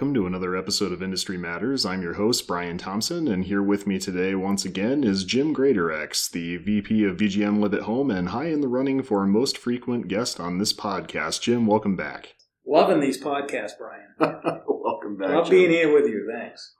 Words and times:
Hello 0.00 0.08
and 0.08 0.16
welcome 0.16 0.22
to 0.22 0.34
another 0.34 0.56
episode 0.56 0.92
of 0.92 1.02
Industry 1.02 1.36
Matters. 1.36 1.84
I'm 1.84 2.00
your 2.00 2.14
host, 2.14 2.46
Brian 2.46 2.78
Thompson, 2.78 3.28
and 3.28 3.44
here 3.44 3.62
with 3.62 3.86
me 3.86 3.98
today, 3.98 4.34
once 4.34 4.64
again, 4.64 5.04
is 5.04 5.24
Jim 5.24 5.54
Greatorex, 5.54 6.30
the 6.30 6.56
VP 6.56 7.04
of 7.04 7.18
VGM 7.18 7.60
Live 7.60 7.74
at 7.74 7.82
Home 7.82 8.10
and 8.10 8.30
high 8.30 8.46
in 8.46 8.62
the 8.62 8.68
running 8.68 9.02
for 9.02 9.26
most 9.26 9.58
frequent 9.58 10.08
guest 10.08 10.40
on 10.40 10.56
this 10.56 10.72
podcast. 10.72 11.42
Jim, 11.42 11.66
welcome 11.66 11.96
back. 11.96 12.34
Loving 12.66 13.00
these 13.00 13.22
podcasts, 13.22 13.76
Brian. 13.76 14.14
welcome 14.66 15.18
back. 15.18 15.28
Love 15.28 15.48
Jim. 15.48 15.58
being 15.58 15.70
here 15.70 15.92
with 15.92 16.06
you. 16.06 16.32
Thanks. 16.34 16.76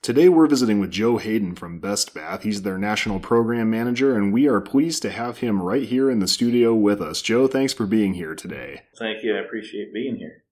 Today 0.00 0.30
we're 0.30 0.46
visiting 0.46 0.80
with 0.80 0.90
Joe 0.90 1.18
Hayden 1.18 1.54
from 1.54 1.80
Best 1.80 2.14
Bath. 2.14 2.44
He's 2.44 2.62
their 2.62 2.78
national 2.78 3.20
program 3.20 3.68
manager, 3.68 4.16
and 4.16 4.32
we 4.32 4.48
are 4.48 4.62
pleased 4.62 5.02
to 5.02 5.10
have 5.10 5.38
him 5.38 5.60
right 5.60 5.86
here 5.86 6.10
in 6.10 6.20
the 6.20 6.26
studio 6.26 6.74
with 6.74 7.02
us. 7.02 7.20
Joe, 7.20 7.46
thanks 7.46 7.74
for 7.74 7.84
being 7.84 8.14
here 8.14 8.34
today. 8.34 8.84
Thank 8.98 9.22
you. 9.22 9.36
I 9.36 9.40
appreciate 9.40 9.92
being 9.92 10.16
here. 10.16 10.43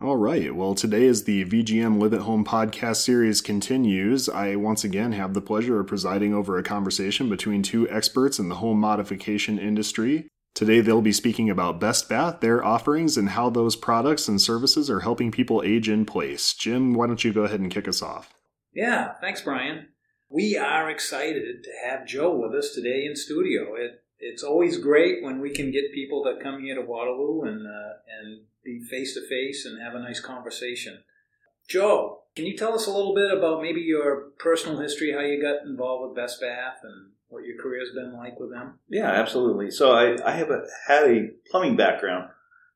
All 0.00 0.16
right. 0.16 0.54
Well, 0.54 0.76
today, 0.76 1.08
as 1.08 1.24
the 1.24 1.44
VGM 1.44 1.98
Live 2.00 2.14
at 2.14 2.20
Home 2.20 2.44
podcast 2.44 2.98
series 2.98 3.40
continues, 3.40 4.28
I 4.28 4.54
once 4.54 4.84
again 4.84 5.10
have 5.10 5.34
the 5.34 5.40
pleasure 5.40 5.80
of 5.80 5.88
presiding 5.88 6.32
over 6.32 6.56
a 6.56 6.62
conversation 6.62 7.28
between 7.28 7.64
two 7.64 7.90
experts 7.90 8.38
in 8.38 8.48
the 8.48 8.54
home 8.54 8.78
modification 8.78 9.58
industry. 9.58 10.28
Today, 10.54 10.80
they'll 10.80 11.02
be 11.02 11.10
speaking 11.10 11.50
about 11.50 11.80
Best 11.80 12.08
Bath, 12.08 12.38
their 12.38 12.64
offerings, 12.64 13.16
and 13.16 13.30
how 13.30 13.50
those 13.50 13.74
products 13.74 14.28
and 14.28 14.40
services 14.40 14.88
are 14.88 15.00
helping 15.00 15.32
people 15.32 15.64
age 15.66 15.88
in 15.88 16.06
place. 16.06 16.54
Jim, 16.54 16.94
why 16.94 17.08
don't 17.08 17.24
you 17.24 17.32
go 17.32 17.42
ahead 17.42 17.58
and 17.58 17.72
kick 17.72 17.88
us 17.88 18.00
off? 18.00 18.32
Yeah, 18.72 19.14
thanks, 19.20 19.42
Brian. 19.42 19.88
We 20.28 20.56
are 20.56 20.88
excited 20.88 21.64
to 21.64 21.70
have 21.88 22.06
Joe 22.06 22.36
with 22.36 22.54
us 22.54 22.72
today 22.72 23.04
in 23.04 23.16
studio. 23.16 23.74
It, 23.74 24.00
it's 24.20 24.44
always 24.44 24.78
great 24.78 25.24
when 25.24 25.40
we 25.40 25.50
can 25.50 25.72
get 25.72 25.92
people 25.92 26.22
that 26.22 26.40
come 26.40 26.62
here 26.62 26.76
to 26.76 26.82
Waterloo 26.82 27.42
and 27.42 27.66
uh, 27.66 27.94
and 28.20 28.42
be 28.68 28.84
face 28.84 29.14
to 29.14 29.26
face 29.26 29.64
and 29.64 29.80
have 29.82 29.94
a 29.94 30.00
nice 30.00 30.20
conversation. 30.20 31.02
Joe, 31.68 32.20
can 32.36 32.46
you 32.46 32.56
tell 32.56 32.74
us 32.74 32.86
a 32.86 32.92
little 32.92 33.14
bit 33.14 33.36
about 33.36 33.62
maybe 33.62 33.80
your 33.80 34.30
personal 34.38 34.78
history, 34.78 35.12
how 35.12 35.20
you 35.20 35.40
got 35.40 35.66
involved 35.66 36.08
with 36.08 36.16
Best 36.16 36.40
Bath, 36.40 36.78
and 36.82 37.12
what 37.28 37.44
your 37.44 37.60
career's 37.60 37.94
been 37.94 38.16
like 38.16 38.38
with 38.38 38.50
them? 38.50 38.78
Yeah, 38.88 39.10
absolutely. 39.10 39.70
So 39.70 39.92
I, 39.92 40.16
I 40.24 40.32
have 40.32 40.50
a, 40.50 40.62
had 40.86 41.04
a 41.04 41.30
plumbing 41.50 41.76
background 41.76 42.30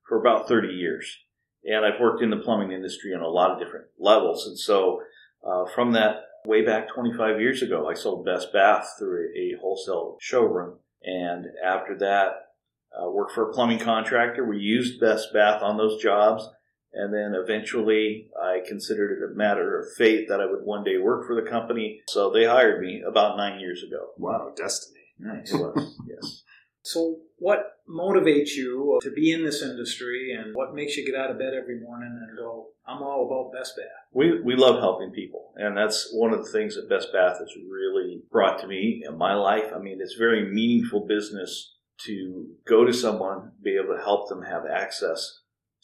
for 0.09 0.21
about 0.21 0.49
30 0.49 0.69
years, 0.69 1.19
and 1.65 1.85
I've 1.85 2.01
worked 2.01 2.23
in 2.23 2.31
the 2.31 2.37
plumbing 2.37 2.73
industry 2.73 3.15
on 3.15 3.23
a 3.23 3.29
lot 3.29 3.51
of 3.51 3.59
different 3.59 3.87
levels. 3.99 4.47
And 4.47 4.59
so 4.59 5.03
uh, 5.47 5.65
from 5.75 5.93
that 5.93 6.25
way 6.45 6.65
back 6.65 6.89
25 6.93 7.41
years 7.41 7.63
ago, 7.63 7.89
I 7.89 7.95
sold 7.95 8.25
Best 8.27 8.53
Bath 8.53 8.95
through 8.99 9.29
a, 9.37 9.55
a 9.55 9.59
wholesale 9.61 10.17
showroom. 10.21 10.79
And 11.05 11.47
after 11.65 11.97
that, 11.99 12.52
uh, 13.01 13.11
worked 13.11 13.33
for 13.33 13.49
a 13.49 13.53
plumbing 13.53 13.79
contractor. 13.79 14.45
We 14.45 14.59
used 14.59 15.01
Best 15.01 15.33
Bath 15.33 15.63
on 15.63 15.77
those 15.77 16.03
jobs. 16.03 16.49
And 16.95 17.13
then 17.13 17.35
eventually 17.35 18.29
I 18.39 18.61
considered 18.67 19.13
it 19.13 19.33
a 19.33 19.35
matter 19.35 19.79
of 19.79 19.87
fate 19.97 20.29
that 20.29 20.41
I 20.41 20.47
would 20.47 20.63
one 20.65 20.85
day 20.85 20.99
work 20.99 21.27
for 21.27 21.35
the 21.35 21.49
company. 21.49 22.03
So 22.09 22.31
they 22.31 22.45
hired 22.45 22.83
me 22.83 23.03
about 23.07 23.39
nine 23.39 23.61
years 23.61 23.83
ago. 23.83 24.09
Wow, 24.19 24.53
destiny. 24.55 25.01
Nice. 25.19 25.53
It 25.53 25.57
was, 25.57 25.99
yes. 26.07 26.43
So, 26.85 27.19
what 27.37 27.79
motivates 27.89 28.57
you 28.57 28.99
to 29.03 29.13
be 29.13 29.31
in 29.31 29.45
this 29.45 29.63
industry, 29.63 30.33
and 30.37 30.53
what 30.53 30.75
makes 30.75 30.97
you 30.97 31.07
get 31.07 31.15
out 31.15 31.31
of 31.31 31.39
bed 31.39 31.55
every 31.55 31.79
morning 31.79 32.19
and 32.21 32.37
go, 32.37 32.71
"I'm 32.85 33.03
all 33.03 33.27
about 33.27 33.57
Best 33.57 33.77
Bath"? 33.77 33.87
We, 34.13 34.41
we 34.41 34.57
love 34.57 34.81
helping 34.81 35.13
people, 35.13 35.53
and 35.55 35.77
that's 35.77 36.13
one 36.13 36.33
of 36.33 36.45
the 36.45 36.51
things 36.51 36.75
that 36.75 36.89
Best 36.89 37.13
Bath 37.13 37.39
has 37.39 37.55
really 37.71 38.23
brought 38.33 38.59
to 38.63 38.67
me 38.67 39.05
in 39.07 39.17
my 39.17 39.35
life. 39.35 39.71
I 39.73 39.79
mean, 39.79 40.01
it's 40.01 40.15
very 40.15 40.53
meaningful 40.53 41.07
business 41.07 41.72
to 42.07 42.47
go 42.67 42.85
to 42.85 42.93
someone, 42.93 43.53
be 43.63 43.77
able 43.77 43.97
to 43.97 44.03
help 44.03 44.29
them 44.29 44.43
have 44.43 44.63
access 44.67 45.41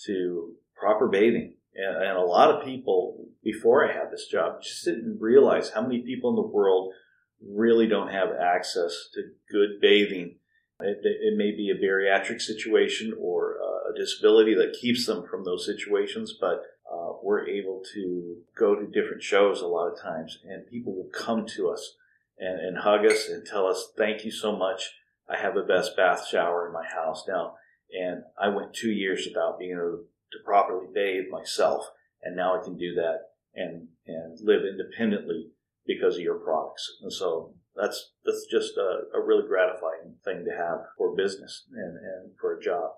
to 0.06 0.52
proper 0.76 1.08
bathing. 1.08 1.54
And, 1.74 2.02
and 2.02 2.16
a 2.16 2.22
lot 2.22 2.50
of 2.50 2.64
people, 2.64 3.28
before 3.42 3.88
I 3.88 3.92
had 3.92 4.10
this 4.10 4.26
job, 4.26 4.62
just 4.62 4.84
didn't 4.84 5.18
realize 5.20 5.70
how 5.70 5.82
many 5.82 6.00
people 6.02 6.30
in 6.30 6.36
the 6.36 6.42
world 6.42 6.92
really 7.46 7.86
don't 7.86 8.10
have 8.10 8.30
access 8.32 9.08
to 9.14 9.22
good 9.50 9.80
bathing. 9.80 10.36
It, 10.80 10.98
it 11.02 11.36
may 11.36 11.52
be 11.52 11.70
a 11.70 11.84
bariatric 11.84 12.40
situation 12.40 13.14
or 13.18 13.58
uh, 13.62 13.92
a 13.92 13.96
disability 13.96 14.54
that 14.54 14.78
keeps 14.80 15.06
them 15.06 15.24
from 15.28 15.44
those 15.44 15.66
situations, 15.66 16.34
but 16.40 16.62
uh, 16.92 17.12
we're 17.22 17.46
able 17.46 17.82
to 17.94 18.36
go 18.56 18.74
to 18.74 18.86
different 18.86 19.22
shows 19.22 19.60
a 19.60 19.66
lot 19.66 19.88
of 19.88 20.00
times, 20.00 20.38
and 20.44 20.66
people 20.68 20.94
will 20.94 21.10
come 21.12 21.46
to 21.46 21.68
us 21.68 21.94
and, 22.38 22.60
and 22.60 22.78
hug 22.78 23.04
us 23.04 23.28
and 23.28 23.44
tell 23.44 23.66
us, 23.66 23.90
"Thank 23.96 24.24
you 24.24 24.30
so 24.30 24.56
much. 24.56 24.90
I 25.28 25.36
have 25.36 25.54
the 25.54 25.62
best 25.62 25.96
bath 25.96 26.26
shower 26.26 26.66
in 26.66 26.72
my 26.72 26.86
house 26.86 27.24
now." 27.28 27.56
And 27.92 28.24
I 28.40 28.48
went 28.48 28.74
two 28.74 28.90
years 28.90 29.26
without 29.26 29.58
being 29.58 29.72
able 29.72 30.04
to 30.32 30.38
properly 30.44 30.86
bathe 30.92 31.30
myself, 31.30 31.90
and 32.22 32.36
now 32.36 32.58
I 32.58 32.64
can 32.64 32.76
do 32.76 32.94
that 32.94 33.18
and 33.54 33.88
and 34.06 34.38
live 34.42 34.62
independently 34.64 35.50
because 35.86 36.16
of 36.16 36.22
your 36.22 36.38
products. 36.38 36.98
And 37.02 37.12
so 37.12 37.54
that's 37.74 38.12
that's 38.24 38.46
just 38.50 38.76
a, 38.76 39.18
a 39.18 39.24
really 39.24 39.46
gratifying 39.46 40.16
thing 40.24 40.44
to 40.44 40.56
have 40.56 40.80
for 40.96 41.16
business 41.16 41.64
and, 41.72 41.96
and 41.96 42.32
for 42.40 42.56
a 42.56 42.62
job. 42.62 42.90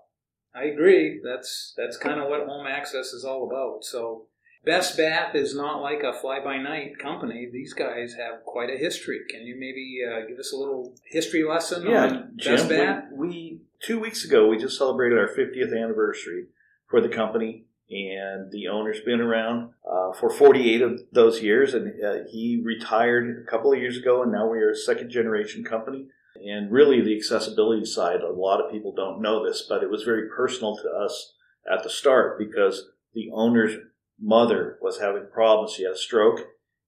I 0.53 0.65
agree. 0.65 1.21
That's 1.23 1.73
that's 1.77 1.97
kind 1.97 2.19
of 2.19 2.27
what 2.29 2.45
home 2.45 2.67
access 2.67 3.13
is 3.13 3.23
all 3.23 3.47
about. 3.49 3.83
So, 3.83 4.27
Best 4.63 4.95
Bath 4.95 5.33
is 5.33 5.55
not 5.55 5.81
like 5.81 6.03
a 6.03 6.13
fly-by-night 6.13 6.99
company. 6.99 7.49
These 7.51 7.73
guys 7.73 8.13
have 8.13 8.43
quite 8.45 8.69
a 8.69 8.77
history. 8.77 9.21
Can 9.29 9.41
you 9.41 9.55
maybe 9.57 10.01
uh, 10.07 10.27
give 10.27 10.37
us 10.37 10.53
a 10.53 10.57
little 10.57 10.93
history 11.05 11.43
lesson 11.43 11.87
on 11.87 12.33
Jim, 12.35 12.55
Best 12.55 12.69
Bath? 12.69 13.05
We, 13.11 13.27
we 13.27 13.61
two 13.81 13.99
weeks 13.99 14.23
ago 14.23 14.47
we 14.47 14.57
just 14.57 14.77
celebrated 14.77 15.17
our 15.17 15.27
50th 15.27 15.75
anniversary 15.75 16.45
for 16.87 17.01
the 17.01 17.09
company, 17.09 17.65
and 17.89 18.51
the 18.51 18.67
owner's 18.67 19.01
been 19.01 19.19
around 19.19 19.71
uh, 19.89 20.13
for 20.13 20.29
48 20.29 20.81
of 20.83 21.01
those 21.11 21.41
years, 21.41 21.73
and 21.73 21.91
uh, 22.03 22.29
he 22.29 22.61
retired 22.63 23.43
a 23.43 23.49
couple 23.49 23.73
of 23.73 23.79
years 23.79 23.97
ago, 23.97 24.21
and 24.21 24.31
now 24.31 24.47
we 24.47 24.59
are 24.59 24.69
a 24.69 24.75
second 24.75 25.09
generation 25.09 25.63
company. 25.63 26.07
And 26.35 26.71
really, 26.71 27.01
the 27.01 27.15
accessibility 27.15 27.85
side, 27.85 28.21
a 28.21 28.31
lot 28.31 28.61
of 28.61 28.71
people 28.71 28.93
don't 28.93 29.21
know 29.21 29.45
this, 29.45 29.65
but 29.67 29.83
it 29.83 29.89
was 29.89 30.03
very 30.03 30.29
personal 30.29 30.77
to 30.77 30.89
us 30.89 31.33
at 31.71 31.83
the 31.83 31.89
start 31.89 32.39
because 32.39 32.89
the 33.13 33.29
owner's 33.33 33.75
mother 34.21 34.77
was 34.81 34.99
having 34.99 35.27
problems. 35.33 35.73
She 35.73 35.83
had 35.83 35.93
a 35.93 35.97
stroke 35.97 36.41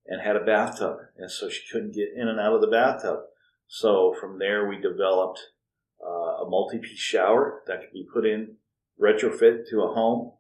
and 0.06 0.22
had 0.22 0.36
a 0.36 0.46
bathtub, 0.46 0.98
and 1.18 1.32
so 1.32 1.50
she 1.50 1.64
couldn't 1.72 1.96
get 1.96 2.10
in 2.16 2.28
and 2.28 2.40
out 2.40 2.54
of 2.54 2.62
the 2.62 2.68
bathtub. 2.68 3.20
So 3.68 4.14
from 4.20 4.40
there, 4.40 4.68
we 4.68 4.78
developed 4.78 5.40
uh, 6.06 6.44
a 6.44 6.50
multi-piece 6.50 7.00
shower 7.00 7.62
that 7.68 7.82
could 7.82 7.94
be 7.94 8.08
put 8.14 8.26
in 8.26 8.56
retrofit 9.02 9.68
to 9.70 9.82
a 9.82 9.94
home 9.94 10.34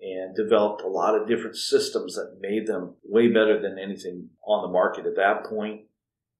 and 0.00 0.34
developed 0.34 0.82
a 0.82 0.88
lot 0.88 1.20
of 1.20 1.26
different 1.26 1.56
systems 1.56 2.14
that 2.14 2.38
made 2.40 2.66
them 2.66 2.94
way 3.04 3.28
better 3.28 3.60
than 3.60 3.78
anything 3.78 4.30
on 4.46 4.62
the 4.62 4.72
market 4.72 5.06
at 5.06 5.16
that 5.16 5.44
point 5.44 5.82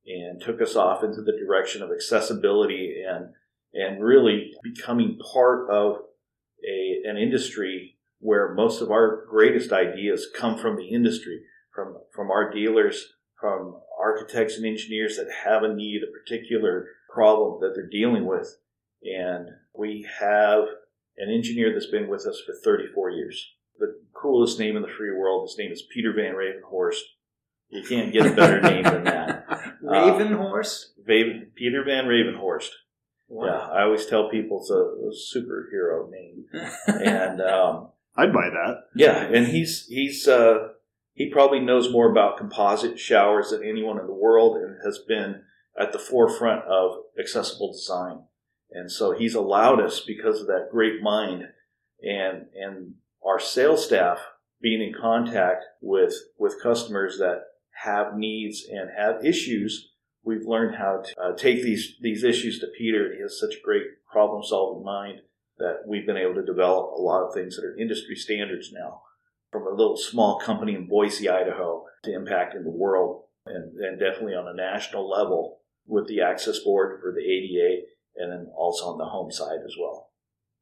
and 0.07 0.41
took 0.41 0.63
us 0.63 0.77
off 0.77 1.03
into 1.03 1.21
the 1.23 1.37
direction 1.37 1.83
of 1.83 1.91
accessibility 1.91 3.03
and 3.07 3.31
and 3.75 4.03
really 4.03 4.53
becoming 4.63 5.19
part 5.33 5.69
of 5.71 5.97
a 6.65 7.09
an 7.09 7.17
industry 7.17 7.98
where 8.19 8.55
most 8.55 8.81
of 8.81 8.91
our 8.91 9.25
greatest 9.29 9.73
ideas 9.73 10.27
come 10.37 10.59
from 10.59 10.77
the 10.77 10.89
industry 10.89 11.43
from 11.75 11.97
from 12.15 12.31
our 12.31 12.53
dealers 12.53 13.15
from 13.41 13.81
architects 14.01 14.57
and 14.57 14.67
engineers 14.67 15.17
that 15.17 15.29
have 15.45 15.63
a 15.63 15.75
need 15.75 16.03
a 16.03 16.13
particular 16.13 16.87
problem 17.13 17.61
that 17.61 17.73
they're 17.75 17.89
dealing 17.89 18.27
with 18.27 18.59
and 19.03 19.49
we 19.75 20.07
have 20.21 20.65
an 21.17 21.33
engineer 21.33 21.73
that's 21.73 21.87
been 21.87 22.09
with 22.09 22.27
us 22.27 22.41
for 22.45 22.55
34 22.65 23.11
years 23.11 23.53
the 23.79 24.01
coolest 24.13 24.59
name 24.59 24.77
in 24.77 24.83
the 24.83 24.89
free 24.89 25.13
world 25.13 25.49
his 25.49 25.59
name 25.59 25.73
is 25.73 25.83
Peter 25.93 26.13
Van 26.13 26.35
Ravenhorst 26.35 27.01
you 27.71 27.83
can't 27.83 28.13
get 28.13 28.27
a 28.27 28.35
better 28.35 28.61
name 28.61 28.83
than 28.83 29.05
that 29.05 29.47
Ravenhorst? 29.89 30.87
Va- 30.99 31.47
Peter 31.55 31.85
Van 31.85 32.07
Ravenhorst. 32.07 32.71
Wow. 33.29 33.47
Yeah, 33.47 33.79
I 33.79 33.83
always 33.83 34.07
tell 34.07 34.31
people 34.31 34.61
it's 34.61 34.71
a, 34.71 34.75
a 34.75 35.43
superhero 35.43 36.11
name, 36.11 36.47
and 36.87 37.41
um, 37.43 37.89
I'd 38.19 38.33
buy 38.33 38.51
that. 38.51 38.81
yeah, 38.97 39.23
and 39.23 39.47
he's 39.47 39.87
he's 39.87 40.27
uh, 40.27 40.69
he 41.15 41.31
probably 41.31 41.61
knows 41.61 41.93
more 41.93 42.11
about 42.11 42.37
composite 42.37 42.99
showers 42.99 43.51
than 43.51 43.63
anyone 43.63 43.99
in 44.01 44.07
the 44.07 44.13
world, 44.13 44.57
and 44.57 44.77
has 44.85 44.99
been 44.99 45.43
at 45.79 45.93
the 45.93 46.01
forefront 46.01 46.65
of 46.65 46.97
accessible 47.19 47.73
design. 47.73 48.25
And 48.73 48.91
so 48.91 49.13
he's 49.13 49.37
allowed 49.37 49.81
us 49.81 50.01
because 50.01 50.41
of 50.41 50.49
that 50.49 50.69
great 50.73 51.01
mind, 51.01 51.45
and 52.03 52.47
and 52.55 52.95
our 53.25 53.39
sales 53.39 53.87
staff 53.87 54.19
being 54.61 54.83
in 54.83 54.93
contact 55.01 55.65
with 55.81 56.15
with 56.37 56.61
customers 56.61 57.19
that 57.19 57.43
have 57.85 58.17
needs 58.17 58.67
and 58.69 58.91
have 58.99 59.25
issues, 59.25 59.91
we've 60.25 60.45
learned 60.45 60.75
how 60.75 61.03
to 61.05 61.21
uh, 61.21 61.37
take 61.37 61.63
these 61.63 61.95
these 62.03 62.25
issues 62.25 62.59
to 62.59 62.67
Peter. 62.77 63.15
He 63.15 63.23
has 63.23 63.39
such 63.39 63.55
a 63.55 63.65
great 63.65 63.85
problem 64.11 64.43
solving 64.43 64.85
mind 64.85 65.21
that 65.59 65.83
we've 65.87 66.07
been 66.07 66.17
able 66.17 66.35
to 66.35 66.45
develop 66.45 66.93
a 66.93 67.03
lot 67.03 67.27
of 67.27 67.35
things 67.35 67.57
that 67.57 67.65
are 67.65 67.77
industry 67.77 68.15
standards 68.15 68.73
now, 68.73 69.03
from 69.51 69.67
a 69.67 69.71
little 69.71 69.97
small 69.97 70.39
company 70.39 70.75
in 70.75 70.89
Boise, 70.89 71.29
Idaho, 71.29 71.85
to 72.05 72.11
impacting 72.11 72.65
the 72.65 72.71
world, 72.71 73.25
and, 73.47 73.77
and 73.79 73.99
definitely 73.99 74.35
on 74.35 74.49
a 74.49 74.55
national 74.55 75.09
level 75.09 75.61
with 75.87 76.07
the 76.07 76.21
access 76.21 76.59
board 76.61 77.01
for 77.01 77.13
the 77.13 77.23
ADA, 77.23 77.83
and 78.17 78.33
then 78.33 78.53
also 78.55 78.87
on 78.87 78.99
the 78.99 79.07
home 79.07 79.31
side 79.31 79.61
as 79.65 79.75
well. 79.81 80.11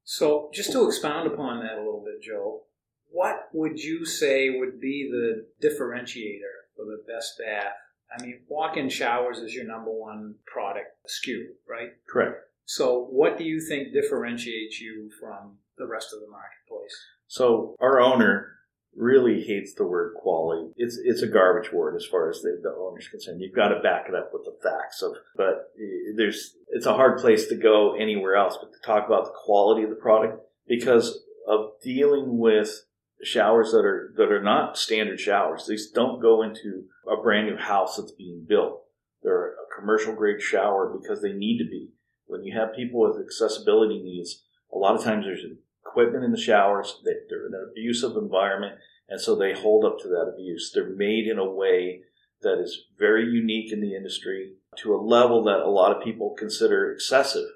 So, 0.05 0.51
just 0.55 0.73
to 0.73 0.87
expound 0.87 1.27
upon 1.27 1.61
that 1.61 1.75
a 1.75 1.85
little 1.85 2.05
bit, 2.05 2.23
Joe, 2.23 2.63
what 3.11 3.49
would 3.53 3.79
you 3.81 4.05
say 4.05 4.51
would 4.51 4.81
be 4.81 5.11
the 5.11 5.47
differentiator 5.67 6.71
for 6.77 6.85
the 6.85 7.03
best 7.07 7.39
bath? 7.39 7.73
I 8.17 8.23
mean, 8.23 8.43
walk-in 8.49 8.89
showers 8.89 9.39
is 9.39 9.53
your 9.53 9.67
number 9.67 9.91
one 9.91 10.37
product 10.47 10.91
SKU, 11.09 11.43
right? 11.69 11.91
Correct. 12.09 12.37
So, 12.67 13.07
what 13.11 13.39
do 13.39 13.45
you 13.45 13.61
think 13.61 13.93
differentiates 13.93 14.81
you 14.81 15.09
from 15.21 15.59
the 15.79 15.87
rest 15.87 16.13
of 16.13 16.21
the 16.21 16.29
marketplace? 16.29 16.97
So, 17.29 17.77
our 17.81 18.01
owner 18.01 18.57
really 18.97 19.43
hates 19.43 19.75
the 19.75 19.87
word 19.87 20.15
quality. 20.15 20.73
It's 20.77 20.99
it's 21.03 21.23
a 21.23 21.29
garbage 21.29 21.73
word 21.73 21.95
as 21.95 22.05
far 22.05 22.29
as 22.29 22.41
the, 22.41 22.59
the 22.61 22.75
owner's 22.77 23.09
concerned. 23.09 23.41
You've 23.41 23.55
got 23.55 23.69
to 23.69 23.81
back 23.81 24.07
it 24.09 24.15
up 24.17 24.31
with 24.33 24.45
the 24.45 24.57
facts 24.63 25.01
of. 25.01 25.13
But 25.37 25.73
there's 26.17 26.57
it's 26.71 26.87
a 26.87 26.95
hard 26.95 27.21
place 27.21 27.47
to 27.49 27.55
go 27.55 27.95
anywhere 27.95 28.35
else, 28.35 28.59
but 28.61 28.73
to 28.73 28.79
talk 28.85 29.07
about 29.07 29.27
the 29.27 29.39
quality 29.45 29.85
of 29.85 29.91
the 29.91 29.97
product 29.97 30.43
because 30.67 31.23
of 31.47 31.71
dealing 31.83 32.39
with 32.39 32.85
showers 33.23 33.71
that 33.71 33.85
are 33.85 34.12
that 34.17 34.33
are 34.33 34.43
not 34.43 34.77
standard 34.77 35.21
showers. 35.21 35.67
These 35.69 35.91
don't 35.91 36.21
go 36.21 36.43
into 36.43 36.85
a 37.07 37.23
brand 37.23 37.47
new 37.47 37.57
house 37.57 37.97
that's 37.97 38.12
being 38.12 38.45
built. 38.49 38.83
They're 39.23 39.53
a 39.53 39.79
commercial 39.79 40.15
grade 40.15 40.43
shower 40.43 40.93
because 41.01 41.23
they 41.23 41.33
need 41.33 41.59
to 41.59 41.65
be. 41.65 41.91
When 42.26 42.44
you 42.44 42.58
have 42.58 42.75
people 42.75 43.00
with 43.00 43.25
accessibility 43.25 44.02
needs, 44.02 44.43
a 44.73 44.78
lot 44.78 44.96
of 44.96 45.05
times 45.05 45.25
there's 45.25 45.44
equipment 45.84 46.25
in 46.25 46.32
the 46.32 46.40
showers. 46.40 47.00
They, 47.05 47.12
they're 47.28 47.46
in 47.46 47.55
an 47.55 47.69
abusive 47.70 48.17
environment, 48.17 48.76
and 49.08 49.20
so 49.20 49.34
they 49.34 49.52
hold 49.52 49.84
up 49.84 49.99
to 50.00 50.08
that 50.08 50.32
abuse. 50.34 50.73
They're 50.73 50.88
made 50.88 51.26
in 51.26 51.38
a 51.38 51.49
way 51.49 52.02
that 52.43 52.61
is 52.61 52.84
very 52.99 53.25
unique 53.25 53.73
in 53.73 53.81
the 53.81 53.94
industry 53.94 54.55
to 54.78 54.94
a 54.94 55.00
level 55.00 55.44
that 55.44 55.61
a 55.61 55.70
lot 55.70 55.96
of 55.96 56.02
people 56.05 56.34
consider 56.38 56.93
excessive, 56.93 57.49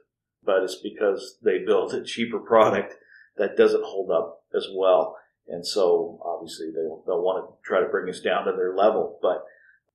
but 0.43 0.63
it's 0.63 0.77
because 0.77 1.39
they 1.43 1.59
built 1.59 1.93
a 1.93 2.03
cheaper 2.03 2.39
product 2.39 2.95
that 3.37 3.57
doesn't 3.57 3.85
hold 3.85 4.11
up 4.11 4.45
as 4.55 4.67
well. 4.75 5.17
And 5.49 5.67
so 5.67 6.21
obviously 6.25 6.71
they'll, 6.71 7.03
they'll 7.07 7.23
want 7.23 7.47
to 7.47 7.69
try 7.69 7.81
to 7.81 7.89
bring 7.89 8.09
us 8.09 8.21
down 8.21 8.47
to 8.47 8.53
their 8.53 8.75
level, 8.75 9.19
but 9.21 9.45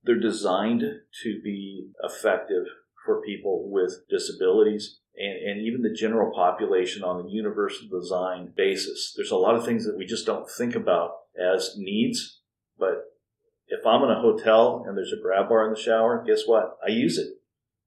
they're 0.03 0.19
designed 0.19 0.83
to 1.23 1.41
be 1.41 1.89
effective 2.03 2.65
for 3.05 3.21
people 3.21 3.69
with 3.69 4.01
disabilities 4.09 4.99
and, 5.17 5.37
and 5.49 5.61
even 5.61 5.81
the 5.81 5.93
general 5.93 6.31
population 6.33 7.03
on 7.03 7.25
a 7.25 7.29
universal 7.29 7.87
design 7.87 8.51
basis. 8.55 9.13
There's 9.15 9.31
a 9.31 9.37
lot 9.37 9.55
of 9.55 9.65
things 9.65 9.85
that 9.85 9.97
we 9.97 10.05
just 10.05 10.25
don't 10.25 10.49
think 10.49 10.75
about 10.75 11.11
as 11.39 11.75
needs, 11.77 12.41
but 12.77 13.03
if 13.67 13.85
I'm 13.85 14.03
in 14.03 14.11
a 14.11 14.21
hotel 14.21 14.83
and 14.87 14.97
there's 14.97 15.13
a 15.13 15.21
grab 15.21 15.49
bar 15.49 15.65
in 15.65 15.73
the 15.73 15.79
shower, 15.79 16.23
guess 16.25 16.43
what? 16.45 16.77
I 16.85 16.91
use 16.91 17.17
it 17.17 17.29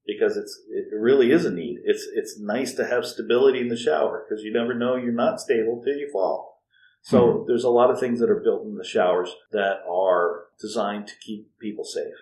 because 0.06 0.36
it's 0.36 0.58
it 0.70 0.86
really 0.96 1.30
is 1.30 1.44
a 1.44 1.52
need. 1.52 1.78
It's 1.84 2.06
it's 2.14 2.38
nice 2.40 2.72
to 2.74 2.86
have 2.86 3.04
stability 3.04 3.60
in 3.60 3.68
the 3.68 3.76
shower 3.76 4.24
because 4.26 4.42
you 4.42 4.52
never 4.52 4.74
know 4.74 4.96
you're 4.96 5.12
not 5.12 5.40
stable 5.40 5.82
till 5.84 5.96
you 5.96 6.08
fall. 6.12 6.62
So 7.02 7.20
mm-hmm. 7.20 7.44
there's 7.46 7.64
a 7.64 7.70
lot 7.70 7.90
of 7.90 8.00
things 8.00 8.18
that 8.20 8.30
are 8.30 8.42
built 8.42 8.64
in 8.64 8.76
the 8.76 8.84
showers 8.84 9.34
that 9.52 9.80
are 9.88 10.46
designed 10.60 11.06
to 11.08 11.14
keep 11.24 11.48
people 11.60 11.84
safe 11.84 12.14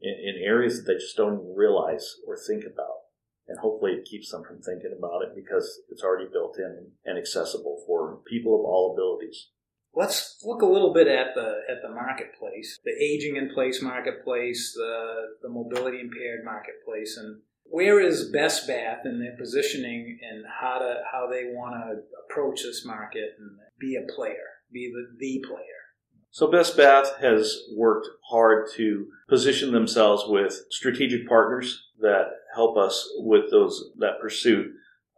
in, 0.00 0.12
in 0.12 0.42
areas 0.44 0.76
that 0.78 0.92
they 0.92 0.98
just 0.98 1.16
don't 1.16 1.40
even 1.40 1.54
realize 1.56 2.16
or 2.26 2.36
think 2.36 2.64
about. 2.64 3.00
And 3.48 3.58
hopefully 3.58 3.92
it 3.92 4.04
keeps 4.04 4.30
them 4.30 4.44
from 4.44 4.62
thinking 4.62 4.94
about 4.96 5.22
it 5.22 5.34
because 5.34 5.80
it's 5.90 6.04
already 6.04 6.28
built 6.30 6.56
in 6.58 6.92
and 7.04 7.18
accessible 7.18 7.82
for 7.86 8.20
people 8.28 8.54
of 8.54 8.64
all 8.64 8.94
abilities. 8.94 9.48
Let's 9.92 10.38
look 10.44 10.62
a 10.62 10.66
little 10.66 10.92
bit 10.92 11.08
at 11.08 11.34
the 11.34 11.62
at 11.68 11.82
the 11.82 11.92
marketplace, 11.92 12.78
the 12.84 12.92
aging 12.92 13.34
in 13.34 13.52
place 13.52 13.82
marketplace, 13.82 14.72
the 14.72 15.36
the 15.42 15.48
mobility 15.48 16.00
impaired 16.00 16.44
marketplace, 16.44 17.16
and 17.16 17.40
where 17.64 17.98
is 17.98 18.30
Best 18.30 18.68
Bath 18.68 19.04
in 19.04 19.18
their 19.18 19.36
positioning 19.36 20.20
and 20.22 20.44
how 20.60 20.78
to 20.78 21.02
how 21.10 21.28
they 21.28 21.46
want 21.46 21.74
to 21.74 22.02
approach 22.24 22.62
this 22.62 22.84
market 22.86 23.34
and 23.40 23.58
be 23.80 23.96
a 23.96 24.12
player, 24.12 24.62
be 24.72 24.92
the 24.92 25.16
the 25.18 25.44
player. 25.44 25.79
So 26.32 26.50
Best 26.50 26.76
Bath 26.76 27.16
has 27.20 27.64
worked 27.74 28.08
hard 28.28 28.68
to 28.76 29.08
position 29.28 29.72
themselves 29.72 30.24
with 30.26 30.64
strategic 30.70 31.28
partners 31.28 31.88
that 32.00 32.30
help 32.54 32.76
us 32.76 33.08
with 33.16 33.50
those 33.50 33.90
that 33.98 34.20
pursuit. 34.20 34.72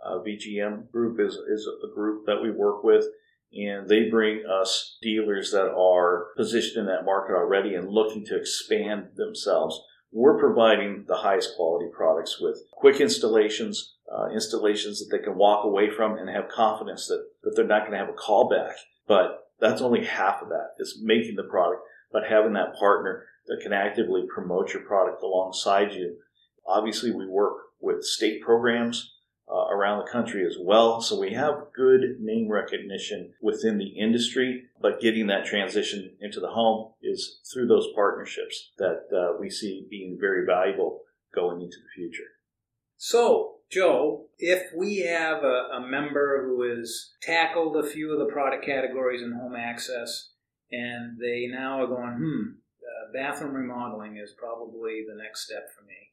Uh, 0.05 0.19
VGM 0.19 0.91
Group 0.91 1.21
is, 1.21 1.35
is 1.35 1.69
a 1.85 1.95
group 1.95 2.27
that 2.27 2.43
we 2.43 2.51
work 2.51 2.83
with, 2.83 3.05
and 3.53 3.89
they 3.89 4.09
bring 4.09 4.45
us 4.47 4.97
dealers 5.03 5.53
that 5.53 5.71
are 5.71 6.29
positioned 6.37 6.79
in 6.79 6.87
that 6.87 7.05
market 7.05 7.35
already 7.35 7.75
and 7.75 7.91
looking 7.91 8.25
to 8.25 8.37
expand 8.37 9.09
themselves. 9.17 9.79
We're 10.11 10.39
providing 10.39 11.05
the 11.07 11.17
highest 11.17 11.57
quality 11.57 11.91
products 11.95 12.41
with 12.41 12.59
quick 12.73 13.01
installations, 13.01 13.97
uh, 14.13 14.29
installations 14.31 14.99
that 14.99 15.17
they 15.17 15.23
can 15.23 15.37
walk 15.37 15.65
away 15.65 15.91
from 15.91 16.17
and 16.17 16.29
have 16.31 16.49
confidence 16.49 17.07
that, 17.09 17.25
that 17.45 17.55
they're 17.55 17.67
not 17.67 17.81
going 17.81 17.93
to 17.93 17.99
have 17.99 18.09
a 18.09 18.13
callback. 18.13 18.73
But 19.07 19.42
that's 19.63 19.81
only 19.81 20.05
half 20.05 20.43
of 20.43 20.49
that 20.49 20.71
is 20.79 20.99
making 21.03 21.37
the 21.37 21.45
product, 21.45 21.83
but 22.13 22.25
having 22.29 22.53
that 22.55 22.75
partner 22.75 23.25
that 23.47 23.61
can 23.63 23.73
actively 23.73 24.25
promote 24.33 24.73
your 24.73 24.83
product 24.83 25.23
alongside 25.23 25.93
you. 25.93 26.17
Obviously, 26.67 27.13
we 27.13 27.27
work 27.27 27.55
with 27.81 28.05
state 28.05 28.43
programs 28.43 29.15
uh, 29.51 29.67
around 29.69 29.99
the 29.99 30.11
country 30.11 30.45
as 30.45 30.57
well. 30.61 31.01
So 31.01 31.19
we 31.19 31.33
have 31.35 31.67
good 31.75 32.21
name 32.21 32.51
recognition 32.51 33.35
within 33.41 33.79
the 33.79 33.89
industry, 33.99 34.65
but 34.81 35.01
getting 35.01 35.29
that 35.29 35.47
transition 35.47 36.17
into 36.21 36.41
the 36.41 36.51
home 36.51 36.93
is 37.01 37.41
through 37.53 37.69
those 37.69 37.87
partnerships 37.95 38.71
that 38.79 39.07
uh, 39.15 39.39
we 39.39 39.49
see 39.49 39.87
being 39.89 40.19
very 40.21 40.45
valuable 40.45 41.03
going 41.35 41.61
into 41.61 41.77
the 41.77 41.95
future. 41.95 42.31
So, 42.97 43.57
Joe, 43.73 44.27
if 44.39 44.73
we 44.77 44.99
have 44.99 45.43
a, 45.43 45.69
a 45.79 45.87
member 45.89 46.45
who 46.45 46.63
has 46.69 47.13
tackled 47.23 47.77
a 47.77 47.89
few 47.89 48.13
of 48.13 48.19
the 48.19 48.33
product 48.33 48.67
categories 48.67 49.23
in 49.23 49.33
home 49.33 49.57
access 49.57 50.31
and 50.71 51.19
they 51.19 51.47
now 51.51 51.83
are 51.83 51.87
going, 51.87 52.15
hmm, 52.17 52.51
uh, 52.53 53.13
bathroom 53.13 53.55
remodeling 53.55 54.19
is 54.19 54.35
probably 54.37 55.05
the 55.09 55.21
next 55.21 55.47
step 55.47 55.71
for 55.75 55.85
me 55.85 56.13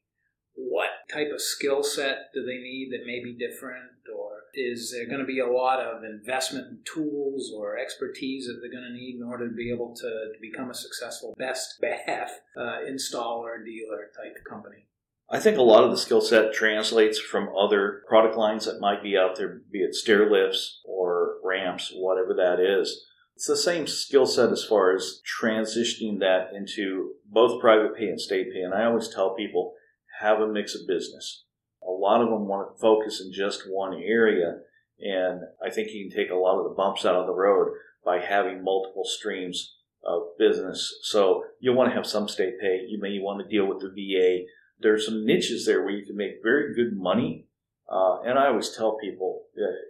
what 0.68 0.90
type 1.12 1.30
of 1.32 1.40
skill 1.40 1.82
set 1.82 2.30
do 2.34 2.44
they 2.44 2.58
need 2.58 2.90
that 2.92 3.06
may 3.06 3.22
be 3.22 3.36
different? 3.36 3.90
Or 4.14 4.30
is 4.54 4.92
there 4.92 5.06
going 5.06 5.20
to 5.20 5.26
be 5.26 5.40
a 5.40 5.46
lot 5.46 5.80
of 5.80 6.04
investment 6.04 6.66
in 6.68 6.78
tools 6.84 7.52
or 7.56 7.78
expertise 7.78 8.46
that 8.46 8.58
they're 8.60 8.70
going 8.70 8.90
to 8.90 8.98
need 8.98 9.16
in 9.16 9.22
order 9.22 9.48
to 9.48 9.54
be 9.54 9.70
able 9.70 9.94
to, 9.94 10.02
to 10.02 10.38
become 10.40 10.70
a 10.70 10.74
successful 10.74 11.34
best 11.38 11.80
bath 11.80 12.40
uh, 12.56 12.78
installer 12.88 13.64
dealer 13.64 14.10
type 14.16 14.36
company 14.48 14.86
I 15.32 15.38
think 15.38 15.56
a 15.56 15.62
lot 15.62 15.84
of 15.84 15.92
the 15.92 15.96
skill 15.96 16.20
set 16.20 16.52
translates 16.52 17.20
from 17.20 17.54
other 17.56 18.02
product 18.08 18.36
lines 18.36 18.64
that 18.64 18.80
might 18.80 19.00
be 19.00 19.16
out 19.16 19.36
there, 19.36 19.60
be 19.70 19.78
it 19.78 19.94
stair 19.94 20.28
lifts 20.28 20.80
or 20.84 21.36
ramps, 21.44 21.92
whatever 21.94 22.34
that 22.34 22.58
is. 22.58 23.04
It's 23.36 23.46
the 23.46 23.56
same 23.56 23.86
skill 23.86 24.26
set 24.26 24.50
as 24.50 24.64
far 24.64 24.92
as 24.92 25.22
transitioning 25.40 26.18
that 26.18 26.48
into 26.52 27.12
both 27.24 27.60
private 27.60 27.96
pay 27.96 28.08
and 28.08 28.20
state 28.20 28.52
pay. 28.52 28.60
And 28.60 28.74
I 28.74 28.84
always 28.84 29.08
tell 29.08 29.36
people 29.36 29.74
have 30.20 30.40
a 30.40 30.48
mix 30.48 30.74
of 30.74 30.88
business. 30.88 31.44
A 31.82 31.90
lot 31.90 32.20
of 32.20 32.28
them 32.28 32.48
want 32.48 32.74
to 32.74 32.80
focus 32.80 33.22
in 33.24 33.32
just 33.32 33.62
one 33.70 33.94
area, 33.94 34.58
and 34.98 35.42
I 35.64 35.70
think 35.70 35.90
you 35.92 36.08
can 36.08 36.14
take 36.14 36.30
a 36.30 36.34
lot 36.34 36.58
of 36.58 36.64
the 36.64 36.74
bumps 36.76 37.06
out 37.06 37.14
of 37.14 37.26
the 37.26 37.32
road 37.32 37.68
by 38.04 38.18
having 38.20 38.64
multiple 38.64 39.04
streams 39.04 39.76
of 40.04 40.22
business. 40.38 40.98
So 41.02 41.44
you'll 41.60 41.76
want 41.76 41.90
to 41.90 41.96
have 41.96 42.06
some 42.06 42.28
state 42.28 42.60
pay. 42.60 42.80
You 42.88 42.98
may 43.00 43.18
want 43.20 43.40
to 43.40 43.48
deal 43.48 43.66
with 43.66 43.80
the 43.80 43.88
VA. 43.88 44.44
There's 44.80 45.06
some 45.06 45.26
niches 45.26 45.66
there 45.66 45.82
where 45.82 45.92
you 45.92 46.06
can 46.06 46.16
make 46.16 46.42
very 46.42 46.74
good 46.74 46.96
money. 46.96 47.46
Uh, 47.90 48.20
and 48.22 48.38
I 48.38 48.46
always 48.46 48.70
tell 48.70 48.96
people, 48.96 49.42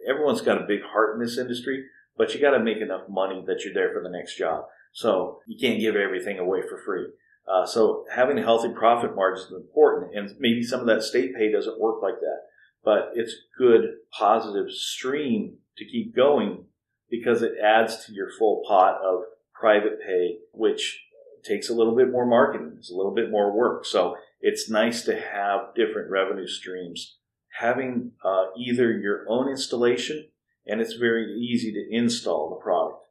everyone's 0.08 0.40
got 0.40 0.62
a 0.62 0.66
big 0.66 0.80
heart 0.82 1.14
in 1.14 1.22
this 1.22 1.38
industry, 1.38 1.84
but 2.16 2.34
you 2.34 2.40
got 2.40 2.52
to 2.52 2.64
make 2.64 2.78
enough 2.78 3.08
money 3.08 3.44
that 3.46 3.64
you're 3.64 3.74
there 3.74 3.92
for 3.92 4.02
the 4.02 4.08
next 4.08 4.36
job. 4.36 4.64
So 4.92 5.40
you 5.46 5.58
can't 5.60 5.80
give 5.80 5.96
everything 5.96 6.38
away 6.38 6.62
for 6.62 6.78
free. 6.84 7.06
Uh, 7.46 7.66
so 7.66 8.04
having 8.14 8.38
a 8.38 8.42
healthy 8.42 8.70
profit 8.70 9.14
margin 9.14 9.44
is 9.44 9.52
important, 9.52 10.14
and 10.14 10.30
maybe 10.38 10.62
some 10.62 10.80
of 10.80 10.86
that 10.86 11.02
state 11.02 11.34
pay 11.34 11.50
doesn't 11.50 11.80
work 11.80 12.02
like 12.02 12.20
that, 12.20 12.40
but 12.84 13.10
it's 13.14 13.34
good 13.58 13.82
positive 14.16 14.70
stream 14.70 15.56
to 15.76 15.84
keep 15.84 16.14
going 16.14 16.64
because 17.10 17.42
it 17.42 17.52
adds 17.62 18.04
to 18.04 18.12
your 18.12 18.28
full 18.38 18.62
pot 18.66 19.00
of 19.02 19.22
private 19.52 20.00
pay, 20.00 20.38
which 20.52 21.02
takes 21.44 21.68
a 21.68 21.74
little 21.74 21.96
bit 21.96 22.10
more 22.10 22.26
marketing, 22.26 22.74
it's 22.78 22.90
a 22.90 22.94
little 22.94 23.14
bit 23.14 23.30
more 23.30 23.56
work. 23.56 23.84
So 23.84 24.16
it's 24.40 24.70
nice 24.70 25.02
to 25.04 25.20
have 25.20 25.74
different 25.74 26.10
revenue 26.10 26.46
streams. 26.46 27.16
Having 27.58 28.12
uh, 28.24 28.46
either 28.56 28.90
your 28.98 29.24
own 29.28 29.48
installation, 29.48 30.28
and 30.66 30.80
it's 30.80 30.94
very 30.94 31.34
easy 31.34 31.72
to 31.72 31.96
install 31.96 32.50
the 32.50 32.62
product. 32.62 33.02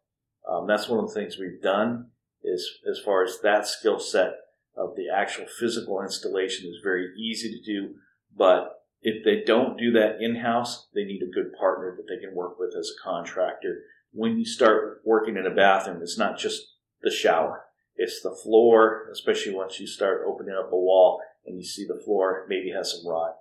Um, 0.50 0.66
that's 0.68 0.90
one 0.90 1.00
of 1.00 1.08
the 1.08 1.14
things 1.14 1.38
we've 1.38 1.62
done 1.62 2.08
is 2.44 2.80
as 2.90 3.00
far 3.00 3.24
as 3.24 3.40
that 3.44 3.68
skill 3.68 4.00
set 4.00 4.34
of 4.76 4.96
the 4.96 5.08
actual 5.14 5.46
physical 5.60 6.02
installation 6.02 6.68
is 6.70 6.82
very 6.82 7.10
easy 7.18 7.52
to 7.52 7.62
do. 7.64 7.96
But 8.36 8.82
if 9.02 9.24
they 9.24 9.44
don't 9.46 9.78
do 9.78 9.92
that 9.92 10.22
in 10.22 10.38
house, 10.38 10.88
they 10.94 11.04
need 11.04 11.22
a 11.22 11.34
good 11.34 11.54
partner 11.60 11.96
that 11.96 12.08
they 12.08 12.20
can 12.20 12.36
work 12.36 12.58
with 12.58 12.74
as 12.78 12.90
a 12.90 13.04
contractor. 13.04 13.84
When 14.12 14.40
you 14.40 14.46
start 14.46 15.02
working 15.06 15.38
in 15.38 15.46
a 15.46 15.54
bathroom, 15.54 16.02
it's 16.02 16.18
not 16.18 16.38
just 16.38 16.62
the 17.02 17.12
shower, 17.12 17.66
it's 18.00 18.22
the 18.22 18.32
floor, 18.32 19.10
especially 19.12 19.54
once 19.54 19.78
you 19.80 19.86
start 19.86 20.24
opening 20.26 20.56
up 20.56 20.72
a 20.72 20.76
wall 20.76 21.22
and 21.46 21.58
you 21.58 21.64
see 21.66 21.86
the 21.86 22.02
floor 22.06 22.46
maybe 22.48 22.72
has 22.72 22.94
some 22.94 23.06
rot 23.12 23.36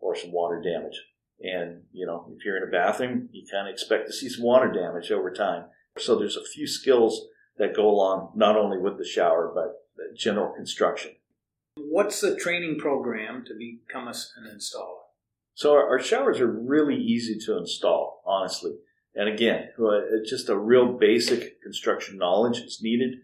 or 0.00 0.14
some 0.14 0.32
water 0.32 0.60
damage. 0.60 1.00
And, 1.40 1.84
you 1.92 2.06
know, 2.06 2.30
if 2.36 2.44
you're 2.44 2.58
in 2.58 2.68
a 2.68 2.70
bathroom, 2.70 3.30
you 3.32 3.46
kind 3.50 3.66
of 3.66 3.72
expect 3.72 4.06
to 4.06 4.12
see 4.12 4.28
some 4.28 4.44
water 4.44 4.70
damage 4.70 5.10
over 5.10 5.32
time. 5.32 5.64
So 5.96 6.14
there's 6.14 6.36
a 6.36 6.44
few 6.44 6.66
skills 6.66 7.26
that 7.56 7.74
go 7.74 7.88
along 7.88 8.32
not 8.36 8.56
only 8.56 8.76
with 8.76 8.98
the 8.98 9.04
shower, 9.04 9.50
but 9.54 9.86
the 9.96 10.14
general 10.14 10.54
construction. 10.54 11.12
What's 11.76 12.20
the 12.20 12.36
training 12.36 12.78
program 12.78 13.44
to 13.46 13.54
become 13.54 14.08
an 14.08 14.14
installer? 14.54 14.98
So 15.54 15.72
our, 15.72 15.88
our 15.88 16.00
showers 16.00 16.38
are 16.38 16.46
really 16.46 16.96
easy 16.96 17.38
to 17.46 17.56
install, 17.56 18.22
honestly. 18.26 18.72
And 19.14 19.28
again, 19.28 19.70
it's 19.78 20.30
just 20.30 20.50
a 20.50 20.58
real 20.58 20.92
basic 20.92 21.62
construction 21.62 22.18
knowledge 22.18 22.58
is 22.58 22.80
needed. 22.82 23.14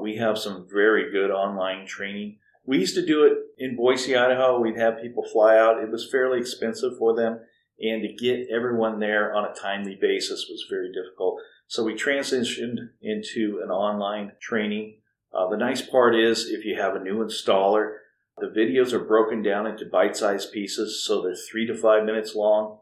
We 0.00 0.16
have 0.16 0.38
some 0.38 0.66
very 0.70 1.10
good 1.10 1.30
online 1.30 1.86
training. 1.86 2.38
We 2.64 2.78
used 2.78 2.94
to 2.96 3.06
do 3.06 3.24
it 3.24 3.38
in 3.58 3.76
Boise, 3.76 4.16
Idaho. 4.16 4.60
We'd 4.60 4.78
have 4.78 5.00
people 5.00 5.24
fly 5.32 5.56
out. 5.56 5.82
It 5.82 5.90
was 5.90 6.10
fairly 6.10 6.38
expensive 6.38 6.98
for 6.98 7.16
them. 7.16 7.40
And 7.80 8.02
to 8.02 8.12
get 8.12 8.48
everyone 8.50 8.98
there 8.98 9.34
on 9.34 9.44
a 9.44 9.54
timely 9.54 9.96
basis 10.00 10.46
was 10.50 10.66
very 10.68 10.90
difficult. 10.92 11.40
So 11.66 11.84
we 11.84 11.94
transitioned 11.94 12.90
into 13.00 13.60
an 13.62 13.70
online 13.70 14.32
training. 14.40 14.98
Uh, 15.32 15.48
the 15.48 15.56
nice 15.56 15.82
part 15.82 16.14
is 16.14 16.48
if 16.48 16.64
you 16.64 16.76
have 16.80 16.96
a 16.96 17.02
new 17.02 17.24
installer, 17.24 17.96
the 18.38 18.46
videos 18.46 18.92
are 18.92 19.04
broken 19.04 19.42
down 19.42 19.66
into 19.66 19.86
bite 19.86 20.16
sized 20.16 20.52
pieces. 20.52 21.04
So 21.04 21.22
they're 21.22 21.34
three 21.34 21.66
to 21.66 21.74
five 21.74 22.04
minutes 22.04 22.34
long. 22.34 22.78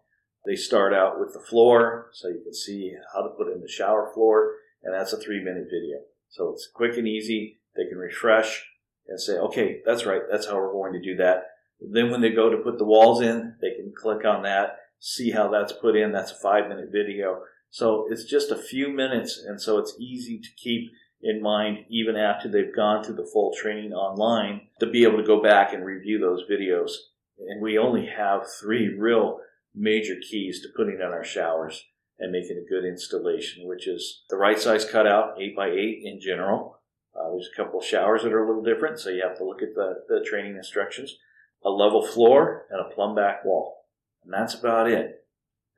They 0.46 0.56
start 0.56 0.94
out 0.94 1.18
with 1.18 1.32
the 1.32 1.40
floor, 1.40 2.11
so 2.12 2.28
you 2.28 2.40
can 2.42 2.54
see 2.54 2.92
how 3.12 3.23
to 3.23 3.30
put 3.30 3.52
in 3.52 3.61
the 3.61 3.68
shower 3.68 4.12
floor, 4.14 4.52
and 4.82 4.94
that's 4.94 5.12
a 5.12 5.18
three 5.18 5.42
minute 5.42 5.64
video. 5.64 5.99
So 6.28 6.50
it's 6.50 6.68
quick 6.73 6.97
and 6.97 7.09
easy. 7.09 7.59
They 7.76 7.87
can 7.88 7.99
refresh 7.99 8.64
and 9.09 9.21
say, 9.21 9.35
okay, 9.35 9.80
that's 9.85 10.04
right, 10.04 10.23
that's 10.30 10.47
how 10.47 10.56
we're 10.56 10.73
going 10.73 10.92
to 10.92 11.00
do 11.00 11.16
that. 11.16 11.45
Then 11.80 12.11
when 12.11 12.21
they 12.21 12.30
go 12.30 12.50
to 12.50 12.56
put 12.56 12.78
the 12.78 12.85
walls 12.85 13.21
in, 13.21 13.56
they 13.61 13.71
can 13.71 13.92
click 13.97 14.25
on 14.25 14.42
that, 14.42 14.78
see 14.99 15.30
how 15.30 15.49
that's 15.49 15.73
put 15.73 15.97
in. 15.97 16.12
That's 16.12 16.33
a 16.33 16.37
five 16.42 16.68
minute 16.68 16.88
video. 16.90 17.42
So 17.71 18.06
it's 18.11 18.25
just 18.25 18.50
a 18.50 18.56
few 18.56 18.88
minutes, 18.88 19.42
and 19.47 19.61
so 19.61 19.78
it's 19.78 19.95
easy 20.00 20.38
to 20.38 20.49
keep 20.56 20.90
in 21.23 21.42
mind 21.42 21.78
even 21.90 22.16
after 22.16 22.49
they've 22.49 22.75
gone 22.75 23.02
through 23.02 23.16
the 23.16 23.28
full 23.33 23.52
training 23.54 23.92
online 23.92 24.68
to 24.80 24.87
be 24.87 25.02
able 25.02 25.18
to 25.18 25.26
go 25.26 25.42
back 25.42 25.73
and 25.73 25.85
review 25.85 26.18
those 26.18 26.45
videos. 26.50 26.92
And 27.38 27.61
we 27.61 27.76
only 27.76 28.06
have 28.06 28.42
three 28.61 28.88
real 28.88 29.40
major 29.75 30.14
keys 30.30 30.62
to 30.62 30.68
putting 30.75 30.95
in 30.95 31.02
our 31.02 31.25
showers 31.25 31.85
and 32.18 32.32
making 32.32 32.56
a 32.56 32.68
good 32.68 32.85
installation, 32.85 33.66
which 33.66 33.87
is 33.87 34.23
the 34.30 34.37
right 34.37 34.58
size 34.58 34.85
cutout, 34.85 35.40
8 35.40 35.54
by 35.54 35.68
8 35.68 36.00
in 36.04 36.20
general. 36.20 36.78
Uh, 37.14 37.30
there's 37.30 37.49
a 37.52 37.56
couple 37.56 37.80
of 37.80 37.85
showers 37.85 38.23
that 38.23 38.32
are 38.32 38.44
a 38.44 38.46
little 38.46 38.62
different, 38.62 38.99
so 38.99 39.11
you 39.11 39.23
have 39.23 39.37
to 39.38 39.44
look 39.44 39.62
at 39.62 39.75
the, 39.75 40.04
the 40.08 40.25
training 40.25 40.56
instructions. 40.56 41.16
A 41.64 41.70
level 41.70 42.06
floor 42.06 42.66
and 42.70 42.80
a 42.80 42.94
plumb 42.94 43.14
back 43.14 43.44
wall. 43.44 43.87
And 44.25 44.32
that's 44.32 44.54
about 44.54 44.90
it. 44.90 45.25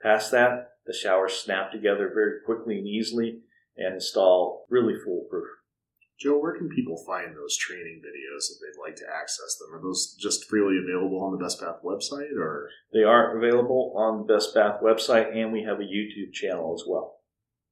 Past 0.02 0.30
that, 0.32 0.72
the 0.86 0.92
showers 0.92 1.34
snap 1.34 1.70
together 1.70 2.10
very 2.12 2.40
quickly 2.44 2.78
and 2.78 2.86
easily 2.86 3.40
and 3.76 3.94
install 3.94 4.66
really 4.68 4.94
foolproof. 5.04 5.48
Joe, 6.18 6.38
where 6.38 6.56
can 6.56 6.68
people 6.68 6.96
find 7.06 7.36
those 7.36 7.56
training 7.56 8.02
videos 8.04 8.50
if 8.50 8.58
they'd 8.60 8.80
like 8.82 8.96
to 8.96 9.06
access 9.06 9.56
them? 9.56 9.72
Are 9.72 9.82
those 9.82 10.16
just 10.18 10.48
freely 10.48 10.76
available 10.78 11.20
on 11.20 11.30
the 11.30 11.42
Best 11.42 11.60
Bath 11.60 11.76
website, 11.84 12.36
or 12.36 12.68
they 12.92 13.04
are 13.04 13.38
available 13.38 13.94
on 13.96 14.18
the 14.18 14.34
Best 14.34 14.52
Bath 14.52 14.80
website, 14.82 15.36
and 15.36 15.52
we 15.52 15.62
have 15.62 15.78
a 15.78 15.84
YouTube 15.84 16.32
channel 16.32 16.74
as 16.74 16.82
well. 16.88 17.20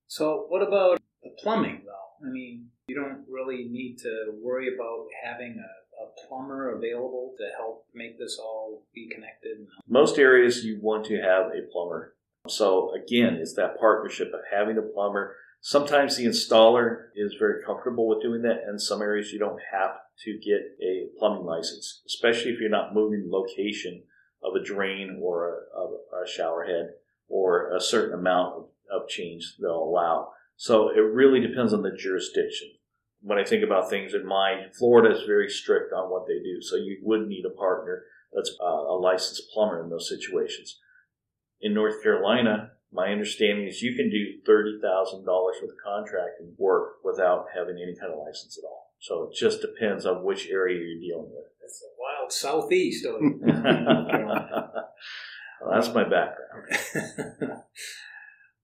So, 0.06 0.46
what 0.48 0.62
about 0.62 1.00
the 1.24 1.30
plumbing, 1.42 1.82
though? 1.84 2.26
I 2.26 2.30
mean, 2.30 2.68
you 2.86 2.94
don't 2.94 3.24
really 3.28 3.66
need 3.68 3.98
to 4.02 4.32
worry 4.40 4.72
about 4.72 5.06
having 5.24 5.58
a, 5.58 6.04
a 6.04 6.28
plumber 6.28 6.76
available 6.76 7.34
to 7.38 7.48
help 7.56 7.86
make 7.94 8.16
this 8.16 8.38
all 8.40 8.84
be 8.94 9.08
connected. 9.12 9.66
Most 9.88 10.18
areas 10.18 10.64
you 10.64 10.78
want 10.80 11.04
to 11.06 11.16
have 11.16 11.46
a 11.46 11.66
plumber. 11.72 12.14
So, 12.46 12.92
again, 12.94 13.34
it's 13.34 13.54
that 13.54 13.80
partnership 13.80 14.28
of 14.32 14.40
having 14.52 14.78
a 14.78 14.82
plumber 14.82 15.34
Sometimes 15.60 16.16
the 16.16 16.26
installer 16.26 17.06
is 17.16 17.34
very 17.38 17.62
comfortable 17.64 18.08
with 18.08 18.22
doing 18.22 18.42
that, 18.42 18.62
and 18.66 18.80
some 18.80 19.02
areas 19.02 19.32
you 19.32 19.38
don't 19.38 19.60
have 19.72 19.96
to 20.24 20.38
get 20.38 20.60
a 20.80 21.08
plumbing 21.18 21.44
license, 21.44 22.02
especially 22.06 22.52
if 22.52 22.60
you're 22.60 22.70
not 22.70 22.94
moving 22.94 23.24
the 23.26 23.36
location 23.36 24.02
of 24.42 24.54
a 24.54 24.64
drain 24.64 25.20
or 25.20 25.64
a, 25.76 26.24
a 26.24 26.28
shower 26.28 26.64
head 26.64 26.90
or 27.28 27.74
a 27.74 27.80
certain 27.80 28.18
amount 28.18 28.54
of, 28.56 28.64
change 29.08 29.56
they'll 29.60 29.82
allow. 29.82 30.28
So 30.56 30.88
it 30.88 31.00
really 31.00 31.40
depends 31.40 31.72
on 31.72 31.82
the 31.82 31.90
jurisdiction. 31.96 32.68
When 33.20 33.38
I 33.38 33.44
think 33.44 33.62
about 33.62 33.90
things 33.90 34.14
in 34.14 34.26
mind, 34.26 34.74
Florida 34.78 35.14
is 35.14 35.26
very 35.26 35.48
strict 35.48 35.92
on 35.92 36.10
what 36.10 36.26
they 36.26 36.38
do, 36.38 36.60
so 36.60 36.76
you 36.76 36.98
would 37.02 37.26
need 37.26 37.44
a 37.44 37.56
partner 37.56 38.04
that's 38.32 38.56
uh, 38.60 38.64
a 38.64 38.96
licensed 38.96 39.50
plumber 39.52 39.82
in 39.82 39.90
those 39.90 40.08
situations. 40.08 40.78
In 41.60 41.74
North 41.74 42.02
Carolina, 42.02 42.70
my 42.92 43.08
understanding 43.08 43.66
is 43.66 43.82
you 43.82 43.94
can 43.94 44.10
do 44.10 44.40
thirty 44.44 44.78
thousand 44.80 45.24
dollars 45.24 45.56
worth 45.60 45.72
of 45.72 45.76
contracting 45.84 46.54
work 46.58 46.96
without 47.04 47.46
having 47.54 47.76
any 47.82 47.94
kind 47.94 48.12
of 48.12 48.18
license 48.18 48.58
at 48.58 48.64
all. 48.64 48.92
So 48.98 49.24
it 49.24 49.36
just 49.36 49.60
depends 49.60 50.06
on 50.06 50.24
which 50.24 50.48
area 50.48 50.78
you're 50.78 51.00
dealing 51.00 51.30
with. 51.32 51.44
It's 51.62 51.80
the 51.80 51.88
wild 51.98 52.32
southeast. 52.32 53.06
well, 55.60 55.70
that's 55.70 55.92
my 55.94 56.04
background. 56.04 57.62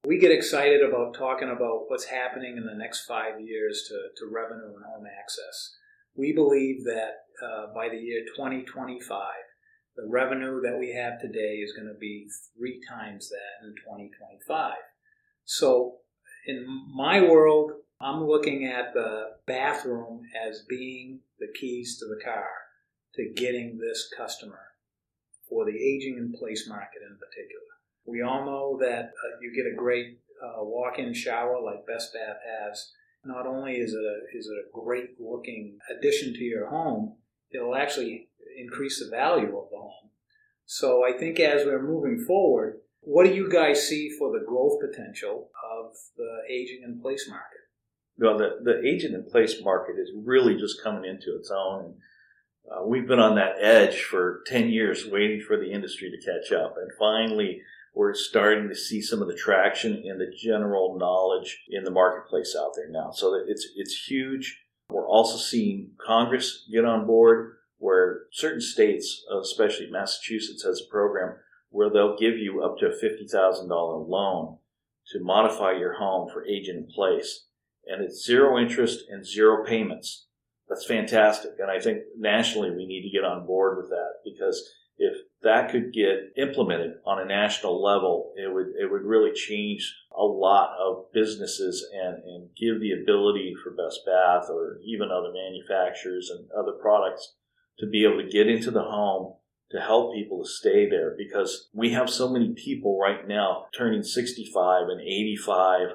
we 0.07 0.19
get 0.19 0.33
excited 0.33 0.83
about 0.83 1.15
talking 1.15 1.51
about 1.51 1.85
what's 1.89 2.07
happening 2.07 2.57
in 2.57 2.65
the 2.65 2.75
next 2.75 3.05
five 3.05 3.41
years 3.41 3.85
to, 3.89 3.95
to 4.17 4.33
revenue 4.33 4.75
and 4.75 4.85
home 4.85 5.05
access. 5.07 5.77
We 6.15 6.33
believe 6.33 6.85
that 6.85 7.27
uh, 7.45 7.75
by 7.75 7.89
the 7.89 7.97
year 7.97 8.23
2025, 8.37 9.19
the 9.97 10.07
revenue 10.09 10.61
that 10.63 10.79
we 10.79 10.93
have 10.95 11.21
today 11.21 11.57
is 11.57 11.73
going 11.73 11.89
to 11.89 11.99
be 11.99 12.27
three 12.57 12.81
times 12.89 13.29
that 13.29 13.67
in 13.67 13.75
2025. 13.85 14.75
So, 15.45 15.99
in 16.47 16.67
my 16.95 17.21
world, 17.21 17.73
I'm 18.01 18.25
looking 18.25 18.67
at 18.67 18.95
the 18.95 19.37
bathroom 19.47 20.23
as 20.49 20.65
being 20.69 21.21
the 21.39 21.49
keys 21.59 21.99
to 21.99 22.07
the 22.07 22.21
car 22.25 22.49
to 23.15 23.33
getting 23.37 23.79
this 23.79 24.09
customer 24.17 24.59
for 25.49 25.65
the 25.65 25.77
aging 25.77 26.17
in 26.19 26.33
place 26.33 26.67
market 26.69 27.03
in 27.09 27.17
particular. 27.19 27.63
We 28.07 28.23
all 28.23 28.45
know 28.45 28.79
that 28.81 29.05
uh, 29.05 29.39
you 29.41 29.55
get 29.55 29.71
a 29.71 29.77
great 29.77 30.19
uh, 30.43 30.65
walk-in 30.65 31.15
shower 31.15 31.61
like 31.63 31.87
Best 31.87 32.13
Bath 32.13 32.39
has. 32.61 32.91
Not 33.25 33.47
only 33.47 33.75
is 33.75 33.93
it 33.93 34.03
a, 34.03 34.37
is 34.37 34.47
it 34.47 34.59
a 34.59 34.81
great 34.81 35.21
looking 35.21 35.79
addition 35.97 36.33
to 36.35 36.43
your 36.43 36.69
home, 36.69 37.17
it'll 37.53 37.77
actually 37.77 38.29
increase 38.57 38.99
the 38.99 39.11
value 39.11 39.57
of 39.59 39.71
the 39.71 39.77
home. 39.77 40.11
So 40.67 41.05
I 41.05 41.17
think 41.19 41.39
as 41.41 41.65
we're 41.65 41.83
moving 41.83 42.25
forward, 42.25 42.81
what 43.01 43.27
do 43.27 43.35
you 43.35 43.51
guys 43.51 43.89
see 43.89 44.11
for 44.19 44.33
the 44.33 44.45
growth 44.45 44.79
potential 44.81 45.51
of 45.73 45.93
the 46.17 46.43
aging 46.49 46.83
in 46.85 47.01
place 47.01 47.29
market? 47.29 47.59
Well, 48.17 48.39
the, 48.39 48.61
the 48.63 48.87
aging 48.87 49.15
in 49.15 49.25
place 49.25 49.63
market 49.63 49.97
is 49.99 50.13
really 50.15 50.57
just 50.57 50.83
coming 50.83 51.05
into 51.05 51.37
its 51.37 51.51
own. 51.51 51.85
And 51.85 51.95
uh, 52.71 52.87
we've 52.87 53.09
been 53.09 53.19
on 53.19 53.35
that 53.35 53.57
edge 53.61 54.03
for 54.03 54.43
10 54.47 54.69
years 54.69 55.07
waiting 55.07 55.41
for 55.41 55.57
the 55.57 55.73
industry 55.73 56.11
to 56.11 56.25
catch 56.25 56.53
up. 56.53 56.77
And 56.77 56.91
finally, 56.99 57.61
we're 57.95 58.15
starting 58.15 58.69
to 58.69 58.75
see 58.75 59.03
some 59.03 59.21
of 59.21 59.29
the 59.29 59.35
traction 59.35 60.03
and 60.07 60.21
the 60.21 60.33
general 60.41 60.97
knowledge 60.97 61.65
in 61.69 61.85
the 61.85 61.91
marketplace 61.91 62.57
out 62.59 62.73
there 62.77 62.89
now. 62.89 63.11
So 63.11 63.35
it's, 63.47 63.67
it's 63.77 64.07
huge. 64.07 64.61
We're 64.89 65.09
also 65.09 65.37
seeing 65.37 65.91
Congress 66.05 66.69
get 66.73 66.85
on 66.85 67.07
board 67.07 67.57
where 67.83 68.27
certain 68.31 68.61
states, 68.61 69.25
uh, 69.29 69.41
especially 69.41 69.91
Massachusetts, 69.91 70.63
has 70.63 70.81
a 70.81 70.89
program 70.89 71.35
where 71.71 71.91
they'll 71.91 72.17
give 72.17 72.39
you 72.39 72.63
up 72.63 72.79
to 72.79 72.87
a 72.87 72.91
$50,000 72.91 73.69
loan 74.09 74.59
to 75.09 75.19
modify 75.21 75.73
your 75.73 75.95
home 75.95 76.31
for 76.33 76.47
aging 76.47 76.77
in 76.77 76.87
place. 76.87 77.47
And 77.85 78.05
it's 78.05 78.25
zero 78.25 78.57
interest 78.57 79.01
and 79.11 79.27
zero 79.27 79.67
payments. 79.67 80.27
That's 80.69 80.87
fantastic. 80.87 81.55
And 81.59 81.73
I 81.73 81.81
think 81.81 82.05
nationally 82.17 82.71
we 82.71 82.87
need 82.87 83.03
to 83.03 83.11
get 83.11 83.25
on 83.25 83.47
board 83.47 83.77
with 83.79 83.91
that 83.91 84.21
because 84.25 84.65
if 84.97 85.17
that 85.43 85.73
could 85.73 85.93
get 85.93 86.33
implemented 86.37 86.93
on 87.05 87.19
a 87.19 87.25
national 87.25 87.83
level, 87.83 88.33
it 88.37 88.55
would 88.55 88.69
it 88.81 88.89
would 88.89 89.03
really 89.03 89.33
change 89.33 89.93
a 90.17 90.23
lot 90.23 90.77
of 90.79 91.07
businesses 91.13 91.85
and, 91.93 92.23
and 92.23 92.51
give 92.57 92.81
the 92.81 92.93
ability 92.93 93.55
for 93.61 93.71
Best 93.71 94.07
Bath 94.07 94.49
or 94.49 94.79
even 94.85 95.11
other 95.11 95.33
manufacturers 95.33 96.31
and 96.31 96.49
other 96.57 96.79
products 96.81 97.35
to 97.79 97.87
be 97.87 98.05
able 98.05 98.23
to 98.23 98.29
get 98.29 98.49
into 98.49 98.71
the 98.71 98.83
home 98.83 99.35
to 99.71 99.81
help 99.81 100.15
people 100.15 100.43
to 100.43 100.49
stay 100.49 100.89
there 100.89 101.15
because 101.17 101.71
we 101.73 101.93
have 101.93 102.09
so 102.11 102.29
many 102.29 102.53
people 102.53 102.99
right 102.99 103.27
now 103.27 103.67
turning 103.77 104.03
65 104.03 104.89
and 104.89 105.01
85 105.01 105.89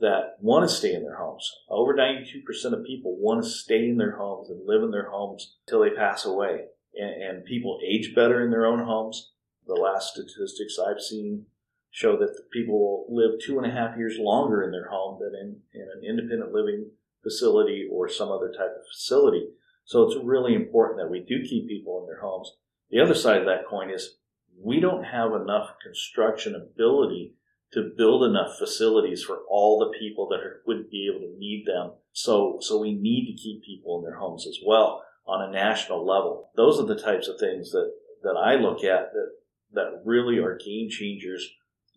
that 0.00 0.36
want 0.40 0.68
to 0.68 0.74
stay 0.74 0.94
in 0.94 1.02
their 1.02 1.16
homes. 1.16 1.50
Over 1.70 1.94
92% 1.94 2.42
of 2.72 2.84
people 2.84 3.16
want 3.18 3.42
to 3.42 3.48
stay 3.48 3.88
in 3.88 3.96
their 3.96 4.16
homes 4.16 4.50
and 4.50 4.66
live 4.66 4.82
in 4.82 4.90
their 4.90 5.10
homes 5.10 5.56
until 5.66 5.80
they 5.82 5.90
pass 5.90 6.26
away. 6.26 6.66
And, 6.94 7.22
and 7.22 7.44
people 7.44 7.78
age 7.86 8.14
better 8.14 8.44
in 8.44 8.50
their 8.50 8.66
own 8.66 8.84
homes. 8.84 9.30
The 9.66 9.74
last 9.74 10.12
statistics 10.12 10.78
I've 10.78 11.00
seen 11.00 11.46
show 11.90 12.16
that 12.16 12.50
people 12.52 13.06
live 13.08 13.40
two 13.40 13.58
and 13.58 13.66
a 13.66 13.74
half 13.74 13.96
years 13.96 14.16
longer 14.18 14.62
in 14.62 14.72
their 14.72 14.88
home 14.88 15.20
than 15.20 15.34
in, 15.34 15.56
in 15.72 15.88
an 15.88 16.04
independent 16.04 16.52
living 16.52 16.90
facility 17.22 17.88
or 17.90 18.08
some 18.08 18.30
other 18.30 18.48
type 18.48 18.74
of 18.76 18.86
facility. 18.92 19.50
So 19.84 20.02
it's 20.02 20.24
really 20.24 20.54
important 20.54 21.00
that 21.00 21.10
we 21.10 21.20
do 21.20 21.46
keep 21.46 21.68
people 21.68 22.00
in 22.00 22.06
their 22.06 22.20
homes. 22.20 22.52
The 22.90 23.00
other 23.00 23.14
side 23.14 23.40
of 23.40 23.46
that 23.46 23.66
coin 23.68 23.90
is 23.90 24.16
we 24.62 24.80
don't 24.80 25.04
have 25.04 25.32
enough 25.32 25.74
construction 25.82 26.54
ability 26.54 27.34
to 27.72 27.90
build 27.96 28.22
enough 28.22 28.58
facilities 28.58 29.22
for 29.22 29.40
all 29.48 29.78
the 29.78 29.98
people 29.98 30.28
that 30.28 30.40
are, 30.40 30.60
would 30.66 30.90
be 30.90 31.10
able 31.10 31.26
to 31.26 31.38
need 31.38 31.64
them. 31.66 31.92
So, 32.12 32.58
so 32.60 32.78
we 32.78 32.94
need 32.94 33.26
to 33.26 33.42
keep 33.42 33.64
people 33.64 33.98
in 33.98 34.04
their 34.04 34.18
homes 34.18 34.46
as 34.46 34.58
well 34.64 35.02
on 35.26 35.48
a 35.48 35.52
national 35.52 36.06
level. 36.06 36.50
Those 36.54 36.78
are 36.78 36.86
the 36.86 37.00
types 37.00 37.28
of 37.28 37.38
things 37.40 37.70
that, 37.70 37.90
that 38.22 38.36
I 38.36 38.56
look 38.56 38.84
at 38.84 39.12
that, 39.12 39.30
that 39.72 40.02
really 40.04 40.38
are 40.38 40.58
game 40.58 40.90
changers 40.90 41.48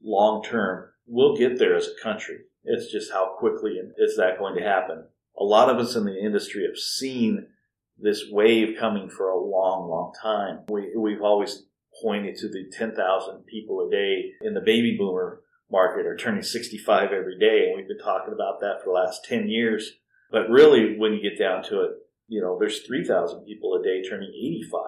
long 0.01 0.43
term. 0.43 0.89
We'll 1.05 1.35
get 1.35 1.59
there 1.59 1.75
as 1.75 1.87
a 1.87 2.03
country. 2.03 2.39
It's 2.63 2.91
just 2.91 3.11
how 3.11 3.35
quickly 3.37 3.77
is 3.97 4.15
that 4.17 4.39
going 4.39 4.55
to 4.55 4.63
happen. 4.63 5.07
A 5.37 5.43
lot 5.43 5.69
of 5.69 5.77
us 5.77 5.95
in 5.95 6.05
the 6.05 6.17
industry 6.17 6.65
have 6.65 6.77
seen 6.77 7.47
this 7.97 8.25
wave 8.29 8.77
coming 8.79 9.09
for 9.09 9.29
a 9.29 9.39
long, 9.39 9.89
long 9.89 10.11
time. 10.21 10.59
We, 10.69 10.93
we've 10.97 11.21
always 11.21 11.63
pointed 12.01 12.35
to 12.37 12.49
the 12.49 12.65
10,000 12.71 13.45
people 13.45 13.87
a 13.87 13.91
day 13.91 14.31
in 14.41 14.53
the 14.53 14.61
baby 14.61 14.97
boomer 14.97 15.41
market 15.71 16.05
are 16.05 16.17
turning 16.17 16.43
65 16.43 17.11
every 17.11 17.39
day. 17.39 17.67
And 17.67 17.77
we've 17.77 17.87
been 17.87 17.97
talking 17.97 18.33
about 18.33 18.59
that 18.59 18.79
for 18.83 18.89
the 18.89 18.99
last 18.99 19.25
10 19.25 19.47
years. 19.47 19.93
But 20.31 20.49
really, 20.49 20.97
when 20.97 21.13
you 21.13 21.21
get 21.21 21.39
down 21.39 21.63
to 21.63 21.81
it, 21.81 21.91
you 22.27 22.41
know, 22.41 22.57
there's 22.59 22.81
3,000 22.81 23.45
people 23.45 23.79
a 23.79 23.83
day 23.83 24.03
turning 24.03 24.29
85. 24.29 24.81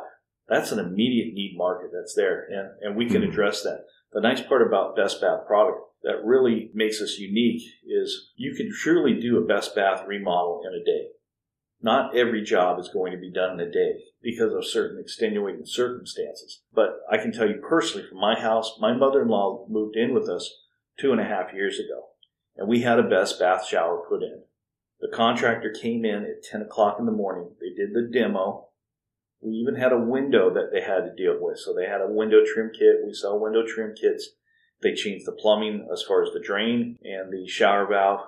That's 0.49 0.71
an 0.71 0.79
immediate 0.79 1.33
need 1.33 1.55
market 1.57 1.91
that's 1.93 2.15
there. 2.15 2.47
And, 2.49 2.69
and 2.81 2.95
we 2.95 3.07
can 3.07 3.23
hmm. 3.23 3.29
address 3.29 3.63
that. 3.63 3.85
The 4.13 4.21
nice 4.21 4.41
part 4.41 4.65
about 4.65 4.95
Best 4.95 5.21
Bath 5.21 5.45
product 5.45 5.79
that 6.03 6.23
really 6.23 6.71
makes 6.73 7.01
us 7.01 7.17
unique 7.17 7.61
is 7.85 8.31
you 8.35 8.55
can 8.55 8.71
truly 8.71 9.19
do 9.19 9.37
a 9.37 9.45
Best 9.45 9.75
Bath 9.75 10.05
remodel 10.07 10.61
in 10.65 10.73
a 10.73 10.83
day. 10.83 11.07
Not 11.81 12.15
every 12.15 12.41
job 12.41 12.79
is 12.79 12.89
going 12.89 13.12
to 13.12 13.17
be 13.17 13.31
done 13.31 13.60
in 13.60 13.67
a 13.67 13.72
day 13.72 14.00
because 14.22 14.53
of 14.53 14.65
certain 14.65 15.00
extenuating 15.00 15.65
circumstances. 15.65 16.62
But 16.74 17.00
I 17.12 17.17
can 17.17 17.31
tell 17.31 17.48
you 17.48 17.62
personally 17.62 18.07
from 18.07 18.19
my 18.19 18.39
house, 18.39 18.77
my 18.79 18.93
mother 18.93 19.22
in 19.22 19.27
law 19.27 19.65
moved 19.69 19.96
in 19.96 20.13
with 20.13 20.27
us 20.27 20.51
two 21.00 21.12
and 21.12 21.22
a 21.22 21.25
half 21.25 21.53
years 21.53 21.79
ago, 21.79 22.07
and 22.55 22.67
we 22.67 22.81
had 22.81 23.00
a 23.00 23.03
best 23.03 23.39
bath 23.39 23.67
shower 23.67 24.03
put 24.10 24.24
in. 24.24 24.41
The 25.00 25.15
contractor 25.15 25.69
came 25.69 26.03
in 26.05 26.24
at 26.24 26.43
10 26.43 26.63
o'clock 26.63 26.98
in 27.00 27.05
the 27.05 27.12
morning. 27.12 27.51
They 27.62 27.69
did 27.69 27.93
the 27.93 28.10
demo. 28.12 28.69
We 29.41 29.51
even 29.51 29.75
had 29.75 29.91
a 29.91 30.00
window 30.00 30.51
that 30.51 30.72
they 30.74 30.81
had 30.81 31.05
to 31.05 31.15
deal 31.15 31.38
with. 31.39 31.60
So 31.60 31.74
they 31.74 31.86
had 31.86 32.01
a 32.01 32.12
window 32.12 32.43
trim 32.43 32.72
kit. 32.74 33.05
We 33.05 33.13
sell 33.13 33.39
window 33.39 33.63
trim 33.67 33.93
kits. 33.93 34.29
They 34.81 34.96
changed 34.96 35.27
the 35.27 35.34
plumbing 35.34 35.88
as 35.93 36.01
far 36.01 36.24
as 36.24 36.34
the 36.34 36.39
drain 36.39 36.98
and 37.03 37.31
the 37.31 37.48
shower 37.48 37.86
valve. 37.88 38.22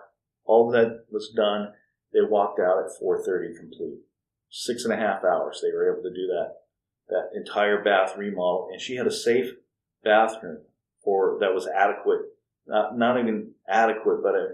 All 0.45 0.69
that 0.71 1.05
was 1.11 1.33
done. 1.35 1.73
They 2.13 2.21
walked 2.21 2.59
out 2.59 2.79
at 2.79 2.91
4:30 2.99 3.57
complete. 3.57 3.99
Six 4.49 4.83
and 4.83 4.93
a 4.93 4.97
half 4.97 5.23
hours 5.23 5.61
they 5.61 5.71
were 5.71 5.91
able 5.91 6.03
to 6.03 6.13
do 6.13 6.27
that 6.27 6.55
that 7.09 7.31
entire 7.33 7.83
bath 7.83 8.15
remodel, 8.17 8.69
and 8.71 8.79
she 8.79 8.95
had 8.95 9.07
a 9.07 9.11
safe 9.11 9.53
bathroom 10.03 10.59
for 11.03 11.37
that 11.39 11.53
was 11.53 11.67
adequate. 11.67 12.21
Not 12.67 12.97
not 12.97 13.19
even 13.19 13.53
adequate, 13.67 14.21
but 14.23 14.35
it, 14.35 14.51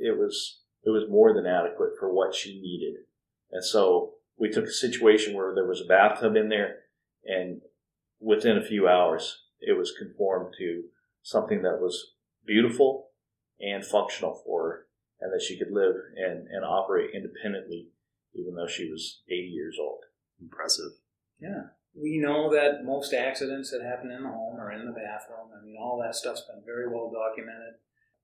it 0.00 0.18
was 0.18 0.60
it 0.84 0.90
was 0.90 1.08
more 1.08 1.34
than 1.34 1.46
adequate 1.46 1.92
for 1.98 2.12
what 2.12 2.34
she 2.34 2.60
needed. 2.60 3.02
And 3.50 3.64
so 3.64 4.14
we 4.38 4.50
took 4.50 4.66
a 4.66 4.70
situation 4.70 5.34
where 5.34 5.54
there 5.54 5.66
was 5.66 5.80
a 5.80 5.86
bathtub 5.86 6.36
in 6.36 6.48
there, 6.48 6.80
and 7.24 7.60
within 8.20 8.56
a 8.56 8.64
few 8.64 8.88
hours, 8.88 9.44
it 9.60 9.76
was 9.76 9.92
conformed 9.96 10.54
to 10.58 10.84
something 11.22 11.62
that 11.62 11.80
was 11.80 12.14
beautiful 12.46 13.08
and 13.60 13.84
functional 13.84 14.34
for 14.44 14.62
her 14.62 14.85
and 15.20 15.32
that 15.32 15.42
she 15.42 15.58
could 15.58 15.72
live 15.72 15.96
and, 16.16 16.46
and 16.48 16.64
operate 16.64 17.10
independently 17.14 17.90
even 18.38 18.54
though 18.54 18.66
she 18.66 18.90
was 18.90 19.22
80 19.28 19.48
years 19.48 19.76
old. 19.80 20.04
Impressive. 20.40 20.92
Yeah. 21.40 21.72
We 21.94 22.18
know 22.18 22.52
that 22.52 22.84
most 22.84 23.14
accidents 23.14 23.70
that 23.70 23.82
happen 23.82 24.10
in 24.10 24.22
the 24.22 24.28
home 24.28 24.60
are 24.60 24.72
in 24.72 24.84
the 24.84 24.92
bathroom. 24.92 25.48
I 25.56 25.64
mean, 25.64 25.76
all 25.80 26.00
that 26.02 26.14
stuff's 26.14 26.42
been 26.42 26.62
very 26.64 26.88
well 26.88 27.10
documented. 27.10 27.74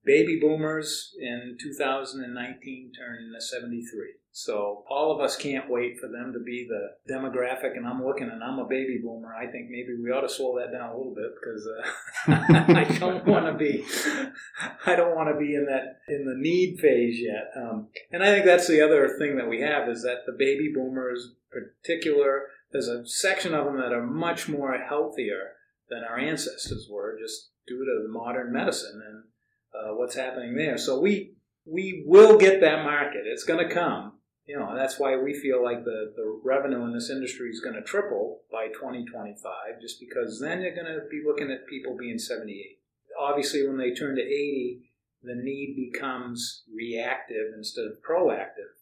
Baby 0.04 0.38
boomers 0.40 1.14
in 1.18 1.56
2019 1.60 2.92
turn 2.92 3.32
73. 3.38 4.14
So 4.32 4.84
all 4.90 5.14
of 5.14 5.20
us 5.20 5.36
can't 5.36 5.70
wait 5.70 6.00
for 6.00 6.08
them 6.08 6.32
to 6.32 6.40
be 6.40 6.68
the 6.68 7.12
demographic. 7.12 7.76
And 7.76 7.86
I'm 7.86 8.04
looking, 8.04 8.28
and 8.28 8.42
I'm 8.42 8.58
a 8.58 8.68
baby 8.68 9.00
boomer. 9.02 9.34
I 9.34 9.46
think 9.46 9.70
maybe 9.70 9.94
we 10.02 10.10
ought 10.10 10.22
to 10.22 10.28
slow 10.28 10.58
that 10.58 10.72
down 10.72 10.90
a 10.90 10.96
little 10.96 11.14
bit 11.14 11.32
because 11.40 11.66
uh, 11.66 11.88
I 12.28 12.84
don't 12.98 13.26
want 13.26 13.46
to 13.46 13.54
be, 13.54 13.84
I 14.86 14.94
don't 14.94 15.16
want 15.16 15.28
to 15.28 15.38
be 15.38 15.54
in 15.54 15.66
that 15.66 16.00
in 16.08 16.24
the 16.24 16.36
need 16.36 16.78
phase 16.78 17.20
yet. 17.20 17.50
Um, 17.56 17.88
and 18.10 18.22
I 18.22 18.26
think 18.26 18.44
that's 18.44 18.68
the 18.68 18.84
other 18.84 19.16
thing 19.18 19.36
that 19.36 19.48
we 19.48 19.60
have 19.60 19.88
is 19.88 20.02
that 20.02 20.24
the 20.26 20.36
baby 20.38 20.72
boomers, 20.74 21.34
particular, 21.50 22.46
there's 22.70 22.88
a 22.88 23.06
section 23.06 23.54
of 23.54 23.64
them 23.64 23.78
that 23.78 23.92
are 23.92 24.06
much 24.06 24.48
more 24.48 24.76
healthier 24.78 25.52
than 25.90 26.04
our 26.04 26.18
ancestors 26.18 26.88
were, 26.90 27.18
just 27.20 27.50
due 27.66 27.84
to 27.84 28.02
the 28.02 28.12
modern 28.12 28.52
medicine 28.52 29.02
and 29.06 29.24
uh, 29.74 29.94
what's 29.94 30.14
happening 30.14 30.54
there. 30.54 30.78
So 30.78 31.00
we 31.00 31.34
we 31.64 32.04
will 32.06 32.38
get 32.38 32.60
that 32.60 32.84
market. 32.84 33.22
It's 33.24 33.44
going 33.44 33.66
to 33.66 33.72
come 33.72 34.12
you 34.46 34.58
know, 34.58 34.74
that's 34.74 34.98
why 34.98 35.16
we 35.16 35.34
feel 35.34 35.62
like 35.62 35.84
the, 35.84 36.12
the 36.16 36.40
revenue 36.44 36.84
in 36.84 36.92
this 36.92 37.10
industry 37.10 37.50
is 37.50 37.60
going 37.60 37.76
to 37.76 37.82
triple 37.82 38.40
by 38.50 38.66
2025, 38.68 39.80
just 39.80 40.00
because 40.00 40.40
then 40.40 40.60
you're 40.60 40.74
going 40.74 40.86
to 40.86 41.06
be 41.10 41.22
looking 41.24 41.50
at 41.50 41.68
people 41.68 41.96
being 41.96 42.18
78. 42.18 42.78
Obviously, 43.18 43.66
when 43.66 43.78
they 43.78 43.94
turn 43.94 44.16
to 44.16 44.22
80, 44.22 44.80
the 45.22 45.36
need 45.36 45.76
becomes 45.76 46.64
reactive 46.74 47.54
instead 47.56 47.86
of 47.86 48.02
proactive. 48.02 48.74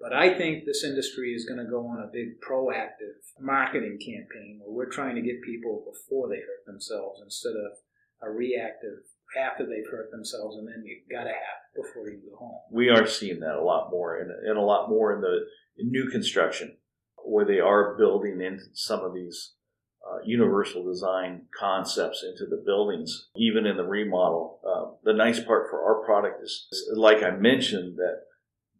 But 0.00 0.12
I 0.12 0.36
think 0.36 0.64
this 0.64 0.82
industry 0.82 1.32
is 1.32 1.46
going 1.46 1.64
to 1.64 1.70
go 1.70 1.86
on 1.86 2.02
a 2.02 2.10
big 2.12 2.40
proactive 2.40 3.22
marketing 3.40 3.98
campaign 4.04 4.60
where 4.60 4.74
we're 4.74 4.92
trying 4.92 5.14
to 5.14 5.22
get 5.22 5.42
people 5.42 5.84
before 5.86 6.28
they 6.28 6.40
hurt 6.40 6.66
themselves 6.66 7.20
instead 7.22 7.54
of 7.54 7.78
a 8.20 8.30
reactive 8.30 9.06
after 9.36 9.64
they've 9.64 9.90
hurt 9.90 10.10
themselves, 10.10 10.56
and 10.56 10.66
then 10.66 10.84
you 10.84 11.00
got 11.10 11.24
to 11.24 11.30
have 11.30 11.60
before 11.74 12.08
you 12.08 12.20
go 12.30 12.36
home. 12.36 12.60
We 12.70 12.88
are 12.88 13.06
seeing 13.06 13.40
that 13.40 13.56
a 13.56 13.64
lot 13.64 13.90
more, 13.90 14.18
and, 14.18 14.30
and 14.30 14.58
a 14.58 14.62
lot 14.62 14.88
more 14.88 15.12
in 15.12 15.20
the 15.20 15.40
in 15.76 15.90
new 15.90 16.08
construction, 16.10 16.76
where 17.24 17.44
they 17.44 17.60
are 17.60 17.96
building 17.96 18.40
in 18.40 18.60
some 18.74 19.00
of 19.00 19.14
these 19.14 19.54
uh, 20.08 20.18
universal 20.24 20.84
design 20.84 21.46
concepts 21.58 22.22
into 22.22 22.48
the 22.48 22.62
buildings, 22.64 23.28
even 23.36 23.66
in 23.66 23.76
the 23.76 23.84
remodel. 23.84 24.60
Uh, 24.64 24.96
the 25.02 25.16
nice 25.16 25.40
part 25.40 25.68
for 25.70 25.82
our 25.82 26.04
product 26.04 26.42
is, 26.42 26.68
is, 26.70 26.90
like 26.96 27.22
I 27.22 27.30
mentioned, 27.30 27.96
that 27.96 28.22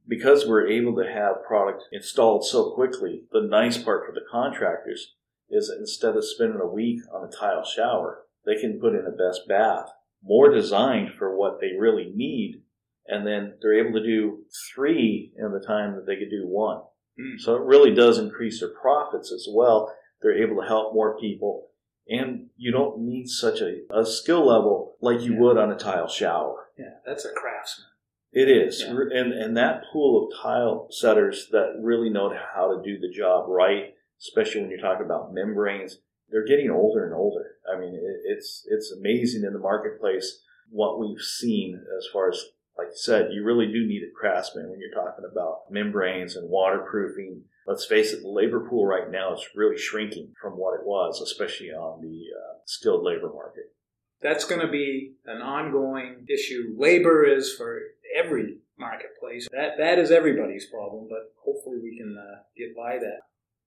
because 0.06 0.46
we're 0.46 0.68
able 0.68 0.94
to 0.96 1.10
have 1.10 1.44
product 1.46 1.84
installed 1.92 2.44
so 2.44 2.72
quickly, 2.72 3.22
the 3.32 3.40
nice 3.40 3.78
part 3.78 4.04
for 4.06 4.12
the 4.12 4.26
contractors 4.30 5.14
is 5.50 5.72
instead 5.78 6.16
of 6.16 6.24
spending 6.24 6.60
a 6.60 6.66
week 6.66 7.00
on 7.12 7.26
a 7.26 7.32
tile 7.32 7.64
shower, 7.64 8.24
they 8.44 8.60
can 8.60 8.78
put 8.78 8.94
in 8.94 9.06
a 9.06 9.10
best 9.10 9.48
bath 9.48 9.88
more 10.24 10.50
designed 10.50 11.10
for 11.18 11.36
what 11.36 11.60
they 11.60 11.72
really 11.78 12.10
need, 12.14 12.62
and 13.06 13.26
then 13.26 13.54
they're 13.60 13.86
able 13.86 13.98
to 14.00 14.06
do 14.06 14.38
three 14.74 15.32
in 15.36 15.52
the 15.52 15.64
time 15.64 15.94
that 15.94 16.06
they 16.06 16.16
could 16.16 16.30
do 16.30 16.46
one. 16.46 16.80
Mm. 17.20 17.38
So 17.38 17.54
it 17.54 17.62
really 17.62 17.94
does 17.94 18.18
increase 18.18 18.60
their 18.60 18.70
profits 18.70 19.30
as 19.30 19.46
well. 19.52 19.94
They're 20.22 20.42
able 20.42 20.60
to 20.62 20.66
help 20.66 20.94
more 20.94 21.18
people, 21.18 21.68
and 22.08 22.46
you 22.56 22.72
don't 22.72 23.00
need 23.00 23.28
such 23.28 23.60
a, 23.60 23.82
a 23.90 24.06
skill 24.06 24.46
level 24.46 24.96
like 25.00 25.20
you 25.20 25.34
yeah. 25.34 25.40
would 25.40 25.58
on 25.58 25.70
a 25.70 25.76
tile 25.76 26.08
shower. 26.08 26.68
Yeah, 26.78 26.94
that's 27.06 27.24
a 27.24 27.32
craftsman. 27.32 27.88
It 28.32 28.48
is, 28.48 28.80
yeah. 28.80 28.90
and 28.90 29.32
and 29.32 29.56
that 29.56 29.84
pool 29.92 30.26
of 30.26 30.42
tile 30.42 30.88
setters 30.90 31.48
that 31.52 31.78
really 31.80 32.10
know 32.10 32.34
how 32.54 32.74
to 32.74 32.82
do 32.82 32.98
the 32.98 33.14
job 33.14 33.48
right, 33.48 33.94
especially 34.20 34.62
when 34.62 34.70
you're 34.70 34.80
talking 34.80 35.06
about 35.06 35.32
membranes 35.32 35.98
they're 36.34 36.44
getting 36.44 36.68
older 36.68 37.04
and 37.04 37.14
older. 37.14 37.52
I 37.72 37.78
mean, 37.78 37.94
it, 37.94 38.20
it's 38.24 38.66
it's 38.68 38.90
amazing 38.90 39.44
in 39.44 39.52
the 39.52 39.58
marketplace 39.60 40.40
what 40.68 40.98
we've 40.98 41.20
seen 41.20 41.80
as 41.96 42.08
far 42.12 42.28
as 42.28 42.44
like 42.76 42.88
you 42.88 42.96
said, 42.96 43.28
you 43.32 43.44
really 43.44 43.66
do 43.66 43.86
need 43.86 44.02
a 44.02 44.10
craftsman 44.18 44.68
when 44.68 44.80
you're 44.80 44.90
talking 44.90 45.24
about 45.30 45.70
membranes 45.70 46.34
and 46.34 46.50
waterproofing. 46.50 47.42
Let's 47.68 47.86
face 47.86 48.12
it, 48.12 48.22
the 48.22 48.28
labor 48.28 48.68
pool 48.68 48.84
right 48.84 49.08
now 49.08 49.32
is 49.32 49.46
really 49.54 49.78
shrinking 49.78 50.32
from 50.42 50.54
what 50.54 50.74
it 50.74 50.84
was, 50.84 51.20
especially 51.20 51.70
on 51.70 52.02
the 52.02 52.24
uh, 52.36 52.58
skilled 52.66 53.04
labor 53.04 53.30
market. 53.32 53.72
That's 54.20 54.44
going 54.44 54.60
to 54.60 54.72
be 54.72 55.12
an 55.26 55.40
ongoing 55.40 56.26
issue. 56.28 56.74
Labor 56.76 57.24
is 57.24 57.54
for 57.54 57.78
every 58.16 58.58
marketplace. 58.76 59.46
That 59.52 59.78
that 59.78 60.00
is 60.00 60.10
everybody's 60.10 60.66
problem, 60.66 61.06
but 61.08 61.32
hopefully 61.44 61.78
we 61.80 61.96
can 61.96 62.18
uh, 62.18 62.42
get 62.56 62.74
by 62.76 62.98
that. 62.98 63.20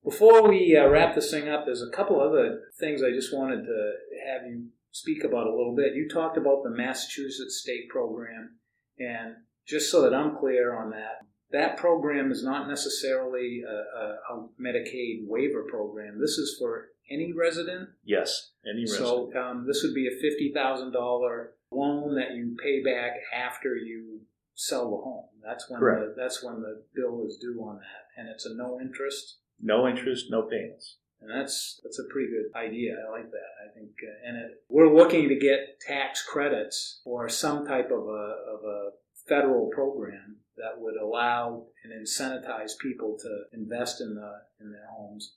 Before 0.07 0.47
we 0.47 0.73
uh, 0.73 0.87
wrap 0.87 1.15
this 1.15 1.31
thing 1.31 1.49
up, 1.49 1.65
there's 1.65 1.81
a 1.81 1.93
couple 1.93 2.21
other 2.21 2.61
things 2.79 3.03
I 3.03 3.11
just 3.11 3.35
wanted 3.35 3.65
to 3.65 3.91
have 4.25 4.47
you 4.47 4.67
speak 4.91 5.25
about 5.25 5.47
a 5.47 5.53
little 5.53 5.75
bit. 5.75 5.95
You 5.95 6.07
talked 6.07 6.37
about 6.37 6.63
the 6.63 6.69
Massachusetts 6.69 7.59
state 7.61 7.89
program, 7.89 8.51
and 8.97 9.35
just 9.67 9.91
so 9.91 10.01
that 10.03 10.13
I'm 10.13 10.37
clear 10.37 10.73
on 10.73 10.91
that, 10.91 11.27
that 11.51 11.75
program 11.75 12.31
is 12.31 12.41
not 12.41 12.69
necessarily 12.69 13.63
a, 13.67 13.73
a, 13.99 14.17
a 14.33 14.47
Medicaid 14.57 15.27
waiver 15.27 15.63
program. 15.63 16.21
This 16.21 16.37
is 16.37 16.55
for 16.57 16.87
any 17.11 17.33
resident. 17.33 17.89
Yes, 18.05 18.51
any 18.65 18.83
resident. 18.83 19.09
So 19.09 19.37
um, 19.37 19.65
this 19.67 19.83
would 19.83 19.93
be 19.93 20.07
a 20.07 20.21
fifty 20.21 20.53
thousand 20.53 20.93
dollar 20.93 21.51
loan 21.69 22.15
that 22.15 22.33
you 22.33 22.55
pay 22.63 22.81
back 22.81 23.11
after 23.35 23.75
you 23.75 24.21
sell 24.55 24.89
the 24.89 25.03
home. 25.03 25.25
That's 25.45 25.69
when 25.69 25.81
the, 25.81 26.13
that's 26.15 26.41
when 26.41 26.61
the 26.61 26.83
bill 26.95 27.25
is 27.27 27.35
due 27.35 27.59
on 27.61 27.79
that, 27.79 28.21
and 28.21 28.29
it's 28.29 28.45
a 28.45 28.55
no 28.55 28.79
interest 28.79 29.39
no 29.61 29.87
interest, 29.87 30.27
no 30.29 30.43
payments. 30.43 30.97
And 31.21 31.31
that's 31.31 31.79
that's 31.83 31.99
a 31.99 32.11
pretty 32.11 32.29
good 32.29 32.55
idea. 32.55 32.95
I 33.07 33.11
like 33.11 33.31
that. 33.31 33.51
I 33.65 33.73
think, 33.73 33.89
uh, 34.03 34.27
and 34.27 34.37
it, 34.37 34.51
we're 34.69 34.93
looking 34.93 35.29
to 35.29 35.35
get 35.35 35.79
tax 35.79 36.23
credits 36.23 37.01
or 37.05 37.27
some 37.27 37.65
type 37.65 37.89
of 37.91 38.03
a 38.03 38.35
of 38.53 38.63
a 38.63 38.89
federal 39.27 39.69
program 39.73 40.37
that 40.57 40.79
would 40.79 40.95
allow 40.95 41.65
and 41.83 41.93
incentivize 41.93 42.77
people 42.81 43.17
to 43.19 43.43
invest 43.51 43.99
in 43.99 44.13
the 44.13 44.31
in 44.61 44.71
their 44.71 44.87
homes. 44.91 45.33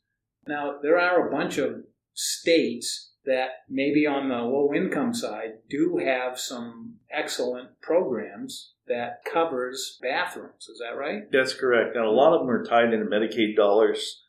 Now 0.47 0.79
there 0.83 0.99
are 0.99 1.27
a 1.27 1.31
bunch 1.31 1.57
of 1.57 1.85
states 2.15 3.11
that 3.25 3.51
maybe 3.69 4.07
on 4.07 4.29
the 4.29 4.37
low 4.37 4.73
income 4.75 5.13
side 5.15 5.59
do 5.69 5.99
have 5.99 6.39
some 6.39 6.95
excellent 7.13 7.81
programs 7.81 8.73
that 8.89 9.25
covers 9.31 9.99
bathrooms. 10.03 10.69
Is 10.69 10.81
that 10.81 10.99
right? 10.99 11.31
That's 11.31 11.55
correct. 11.55 11.97
And 11.97 12.05
a 12.05 12.11
lot 12.11 12.33
of 12.33 12.41
them 12.41 12.51
are 12.51 12.65
tied 12.65 12.93
into 12.93 13.07
Medicaid 13.07 13.57
dollars. 13.57 14.23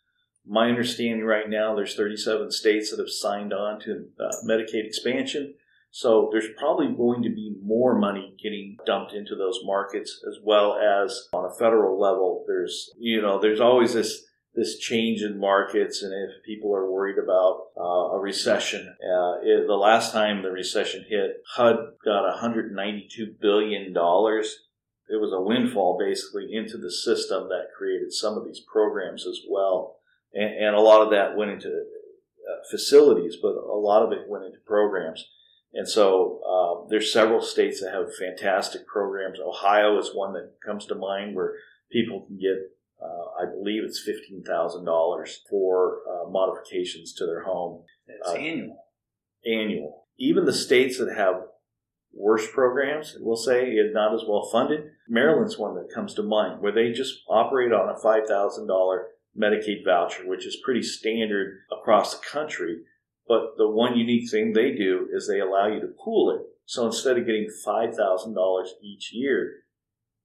My 0.45 0.69
understanding 0.69 1.25
right 1.25 1.49
now, 1.49 1.75
there's 1.75 1.95
37 1.95 2.51
states 2.51 2.91
that 2.91 2.99
have 2.99 3.09
signed 3.09 3.53
on 3.53 3.79
to 3.81 4.07
uh, 4.19 4.31
Medicaid 4.45 4.85
expansion. 4.85 5.55
So 5.91 6.29
there's 6.31 6.47
probably 6.57 6.87
going 6.87 7.21
to 7.23 7.29
be 7.29 7.55
more 7.61 7.97
money 7.97 8.35
getting 8.41 8.77
dumped 8.85 9.13
into 9.13 9.35
those 9.35 9.59
markets 9.63 10.23
as 10.27 10.37
well 10.41 10.77
as 10.77 11.27
on 11.33 11.45
a 11.45 11.53
federal 11.53 11.99
level. 11.99 12.45
There's, 12.47 12.91
you 12.97 13.21
know, 13.21 13.39
there's 13.39 13.59
always 13.59 13.93
this 13.93 14.23
this 14.53 14.77
change 14.77 15.21
in 15.21 15.39
markets 15.39 16.03
and 16.03 16.13
if 16.13 16.43
people 16.45 16.75
are 16.75 16.91
worried 16.91 17.17
about 17.17 17.67
uh, 17.77 18.15
a 18.15 18.19
recession. 18.19 18.95
Uh, 18.99 19.39
it, 19.41 19.67
the 19.67 19.79
last 19.79 20.11
time 20.11 20.41
the 20.41 20.51
recession 20.51 21.05
hit, 21.07 21.41
HUD 21.55 21.77
got 22.03 22.41
$192 22.41 23.07
billion. 23.39 23.87
It 23.87 25.19
was 25.19 25.33
a 25.33 25.41
windfall 25.41 25.97
basically 25.97 26.49
into 26.53 26.77
the 26.77 26.91
system 26.91 27.47
that 27.49 27.73
created 27.77 28.11
some 28.11 28.37
of 28.37 28.45
these 28.45 28.61
programs 28.71 29.25
as 29.25 29.39
well. 29.49 29.97
And, 30.33 30.65
and 30.65 30.75
a 30.75 30.81
lot 30.81 31.01
of 31.01 31.11
that 31.11 31.37
went 31.37 31.51
into 31.51 31.69
uh, 31.69 32.69
facilities, 32.69 33.37
but 33.41 33.53
a 33.55 33.79
lot 33.79 34.03
of 34.03 34.11
it 34.11 34.27
went 34.27 34.45
into 34.45 34.59
programs. 34.65 35.25
And 35.73 35.87
so 35.87 36.41
uh, 36.45 36.87
there's 36.89 37.13
several 37.13 37.41
states 37.41 37.81
that 37.81 37.93
have 37.93 38.13
fantastic 38.15 38.85
programs. 38.85 39.39
Ohio 39.39 39.97
is 39.97 40.11
one 40.13 40.33
that 40.33 40.55
comes 40.65 40.85
to 40.87 40.95
mind 40.95 41.35
where 41.35 41.53
people 41.89 42.25
can 42.27 42.37
get 42.37 42.71
uh, 43.01 43.43
I 43.43 43.45
believe 43.45 43.83
it's 43.83 44.03
fifteen 44.03 44.43
thousand 44.43 44.85
dollars 44.85 45.41
for 45.49 45.99
uh, 46.09 46.29
modifications 46.29 47.13
to 47.13 47.25
their 47.25 47.43
home. 47.43 47.83
It's 48.07 48.29
uh, 48.29 48.33
annual. 48.33 48.77
Annual. 49.45 50.05
Even 50.19 50.45
the 50.45 50.53
states 50.53 50.99
that 50.99 51.15
have 51.15 51.35
worse 52.13 52.47
programs, 52.51 53.17
we'll 53.19 53.37
say, 53.37 53.73
not 53.93 54.13
as 54.13 54.21
well 54.27 54.47
funded. 54.51 54.81
Maryland's 55.09 55.57
one 55.57 55.75
that 55.75 55.93
comes 55.93 56.13
to 56.13 56.23
mind, 56.23 56.61
where 56.61 56.71
they 56.71 56.91
just 56.91 57.21
operate 57.27 57.71
on 57.71 57.89
a 57.89 57.99
five 57.99 58.27
thousand 58.27 58.67
dollar 58.67 59.07
Medicaid 59.39 59.85
voucher, 59.85 60.27
which 60.27 60.45
is 60.45 60.61
pretty 60.63 60.83
standard 60.83 61.59
across 61.71 62.17
the 62.17 62.25
country. 62.25 62.81
But 63.27 63.53
the 63.57 63.69
one 63.69 63.97
unique 63.97 64.29
thing 64.29 64.51
they 64.51 64.71
do 64.71 65.07
is 65.13 65.27
they 65.27 65.39
allow 65.39 65.67
you 65.67 65.79
to 65.79 65.95
pool 66.03 66.31
it. 66.31 66.41
So 66.65 66.85
instead 66.85 67.17
of 67.17 67.25
getting 67.25 67.47
$5,000 67.65 68.65
each 68.83 69.11
year, 69.13 69.51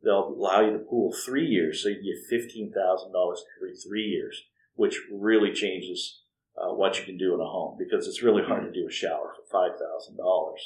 they'll 0.02 0.28
allow 0.28 0.60
you 0.60 0.72
to 0.72 0.78
pool 0.78 1.12
three 1.12 1.46
years, 1.46 1.82
so 1.82 1.88
you 1.88 2.02
get 2.02 2.28
fifteen 2.28 2.72
thousand 2.72 3.12
dollars 3.12 3.44
every 3.58 3.74
three 3.76 4.04
years, 4.04 4.42
which 4.74 5.00
really 5.12 5.52
changes 5.52 6.22
uh, 6.56 6.72
what 6.72 6.98
you 6.98 7.04
can 7.04 7.18
do 7.18 7.34
in 7.34 7.40
a 7.40 7.44
home 7.44 7.76
because 7.78 8.06
it's 8.06 8.22
really 8.22 8.42
hard 8.42 8.64
to 8.64 8.72
do 8.72 8.86
a 8.88 8.92
shower 8.92 9.34
for 9.36 9.42
five 9.50 9.78
thousand 9.78 10.16
dollars. 10.16 10.60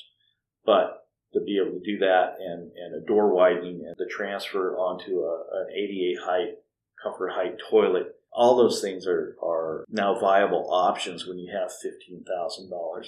But 0.65 1.07
to 1.33 1.41
be 1.41 1.59
able 1.59 1.79
to 1.79 1.85
do 1.85 1.99
that 1.99 2.35
and, 2.41 2.71
and 2.77 2.95
a 2.95 3.07
door 3.07 3.33
widening 3.33 3.85
and 3.87 3.95
the 3.99 4.11
transfer 4.11 4.77
onto 4.77 5.21
a, 5.21 5.45
an 5.61 5.67
ADA 5.75 6.21
height, 6.25 6.55
comfort 7.03 7.31
height 7.31 7.57
toilet, 7.71 8.17
all 8.33 8.57
those 8.57 8.81
things 8.81 9.07
are, 9.07 9.37
are 9.43 9.85
now 9.89 10.19
viable 10.19 10.69
options 10.73 11.27
when 11.27 11.39
you 11.39 11.53
have 11.53 11.71
$15,000 11.71 13.05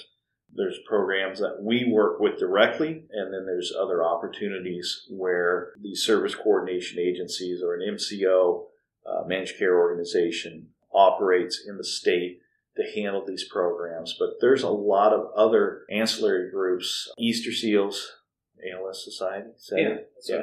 there's 0.55 0.77
programs 0.87 1.39
that 1.39 1.61
we 1.61 1.89
work 1.91 2.19
with 2.19 2.37
directly, 2.37 3.05
and 3.11 3.33
then 3.33 3.45
there's 3.45 3.73
other 3.77 4.03
opportunities 4.03 5.07
where 5.09 5.73
the 5.81 5.95
service 5.95 6.35
coordination 6.35 6.99
agencies 6.99 7.61
or 7.63 7.75
an 7.75 7.95
MCO, 7.95 8.65
uh, 9.05 9.23
managed 9.25 9.57
care 9.57 9.77
organization, 9.77 10.67
operates 10.93 11.63
in 11.67 11.77
the 11.77 11.83
state 11.83 12.39
to 12.77 12.83
handle 12.95 13.23
these 13.25 13.43
programs. 13.43 14.15
But 14.17 14.35
there's 14.41 14.63
a 14.63 14.69
lot 14.69 15.13
of 15.13 15.31
other 15.35 15.83
ancillary 15.91 16.51
groups, 16.51 17.11
Easter 17.17 17.51
Seals, 17.51 18.11
ALS 18.71 19.03
Society. 19.03 19.49
Yeah, 20.29 20.37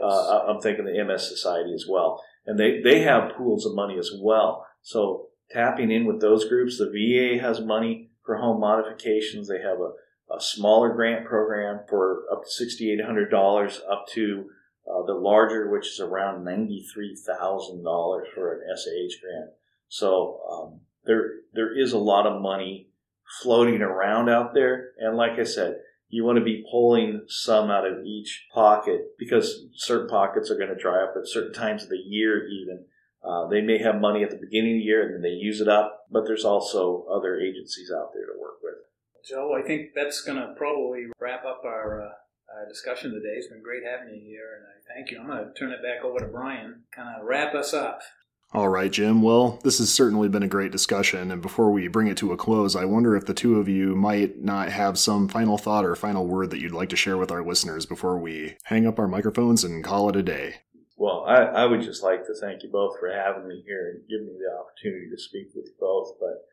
yeah. 0.00 0.04
Uh, 0.04 0.46
I'm 0.48 0.60
thinking 0.60 0.84
the 0.84 1.04
MS 1.04 1.28
Society 1.28 1.72
as 1.72 1.86
well, 1.88 2.22
and 2.46 2.58
they 2.58 2.80
they 2.80 3.00
have 3.02 3.36
pools 3.36 3.64
of 3.64 3.74
money 3.74 3.98
as 3.98 4.10
well. 4.20 4.66
So 4.82 5.28
tapping 5.50 5.90
in 5.90 6.04
with 6.04 6.20
those 6.20 6.48
groups, 6.48 6.78
the 6.78 6.90
VA 6.90 7.40
has 7.40 7.60
money 7.60 8.01
for 8.24 8.36
home 8.36 8.60
modifications. 8.60 9.48
They 9.48 9.60
have 9.60 9.78
a, 9.78 10.34
a 10.34 10.40
smaller 10.40 10.94
grant 10.94 11.26
program 11.26 11.80
for 11.88 12.22
up 12.32 12.42
to 12.44 12.64
$6,800 12.64 13.78
up 13.90 14.06
to 14.12 14.50
uh, 14.86 15.06
the 15.06 15.14
larger, 15.14 15.70
which 15.70 15.86
is 15.86 16.00
around 16.00 16.44
$93,000 16.44 18.22
for 18.34 18.52
an 18.52 18.76
SAH 18.76 19.20
grant. 19.20 19.50
So 19.88 20.40
um, 20.50 20.80
there 21.04 21.30
there 21.52 21.78
is 21.78 21.92
a 21.92 21.98
lot 21.98 22.26
of 22.26 22.40
money 22.40 22.88
floating 23.42 23.82
around 23.82 24.28
out 24.28 24.54
there. 24.54 24.92
And 24.98 25.16
like 25.16 25.38
I 25.38 25.44
said, 25.44 25.76
you 26.08 26.24
want 26.24 26.38
to 26.38 26.44
be 26.44 26.64
pulling 26.70 27.22
some 27.26 27.70
out 27.70 27.86
of 27.86 28.04
each 28.04 28.46
pocket 28.54 29.00
because 29.18 29.66
certain 29.74 30.08
pockets 30.08 30.50
are 30.50 30.56
going 30.56 30.68
to 30.68 30.80
dry 30.80 31.02
up 31.02 31.14
at 31.16 31.26
certain 31.26 31.54
times 31.54 31.84
of 31.84 31.88
the 31.88 31.96
year 31.96 32.46
even 32.46 32.84
uh, 33.24 33.46
they 33.48 33.60
may 33.60 33.78
have 33.78 34.00
money 34.00 34.22
at 34.22 34.30
the 34.30 34.36
beginning 34.36 34.76
of 34.76 34.80
the 34.80 34.84
year 34.84 35.02
and 35.04 35.14
then 35.14 35.22
they 35.22 35.36
use 35.36 35.60
it 35.60 35.68
up, 35.68 36.06
but 36.10 36.26
there's 36.26 36.44
also 36.44 37.06
other 37.10 37.38
agencies 37.38 37.90
out 37.90 38.12
there 38.12 38.26
to 38.26 38.40
work 38.40 38.56
with. 38.62 38.74
Joe, 39.28 39.54
I 39.56 39.62
think 39.66 39.90
that's 39.94 40.22
going 40.22 40.38
to 40.38 40.54
probably 40.56 41.06
wrap 41.20 41.44
up 41.44 41.62
our, 41.64 42.02
uh, 42.02 42.12
our 42.54 42.68
discussion 42.68 43.12
today. 43.12 43.34
It's 43.36 43.46
been 43.46 43.62
great 43.62 43.84
having 43.84 44.14
you 44.14 44.20
here, 44.20 44.58
and 44.58 44.66
I 44.66 44.94
thank 44.94 45.10
you. 45.10 45.20
I'm 45.20 45.26
going 45.26 45.44
to 45.44 45.58
turn 45.58 45.70
it 45.70 45.82
back 45.82 46.04
over 46.04 46.18
to 46.18 46.26
Brian, 46.26 46.82
kind 46.94 47.08
of 47.16 47.24
wrap 47.24 47.54
us 47.54 47.72
up. 47.72 48.00
All 48.54 48.68
right, 48.68 48.92
Jim. 48.92 49.22
Well, 49.22 49.58
this 49.62 49.78
has 49.78 49.90
certainly 49.90 50.28
been 50.28 50.42
a 50.42 50.48
great 50.48 50.72
discussion. 50.72 51.30
And 51.30 51.40
before 51.40 51.70
we 51.70 51.88
bring 51.88 52.08
it 52.08 52.18
to 52.18 52.32
a 52.32 52.36
close, 52.36 52.76
I 52.76 52.84
wonder 52.84 53.16
if 53.16 53.24
the 53.24 53.32
two 53.32 53.58
of 53.58 53.66
you 53.66 53.96
might 53.96 54.42
not 54.42 54.68
have 54.68 54.98
some 54.98 55.26
final 55.26 55.56
thought 55.56 55.86
or 55.86 55.96
final 55.96 56.26
word 56.26 56.50
that 56.50 56.60
you'd 56.60 56.72
like 56.72 56.90
to 56.90 56.96
share 56.96 57.16
with 57.16 57.30
our 57.30 57.42
listeners 57.42 57.86
before 57.86 58.18
we 58.18 58.56
hang 58.64 58.86
up 58.86 58.98
our 58.98 59.08
microphones 59.08 59.64
and 59.64 59.82
call 59.82 60.10
it 60.10 60.16
a 60.16 60.22
day. 60.22 60.56
Well, 61.02 61.24
I, 61.26 61.62
I 61.62 61.66
would 61.66 61.82
just 61.82 62.04
like 62.04 62.26
to 62.26 62.34
thank 62.40 62.62
you 62.62 62.68
both 62.70 63.00
for 63.00 63.10
having 63.12 63.48
me 63.48 63.64
here 63.66 63.90
and 63.90 64.08
giving 64.08 64.28
me 64.28 64.38
the 64.38 64.56
opportunity 64.56 65.10
to 65.10 65.20
speak 65.20 65.48
with 65.52 65.66
you 65.66 65.74
both. 65.80 66.12
But 66.20 66.46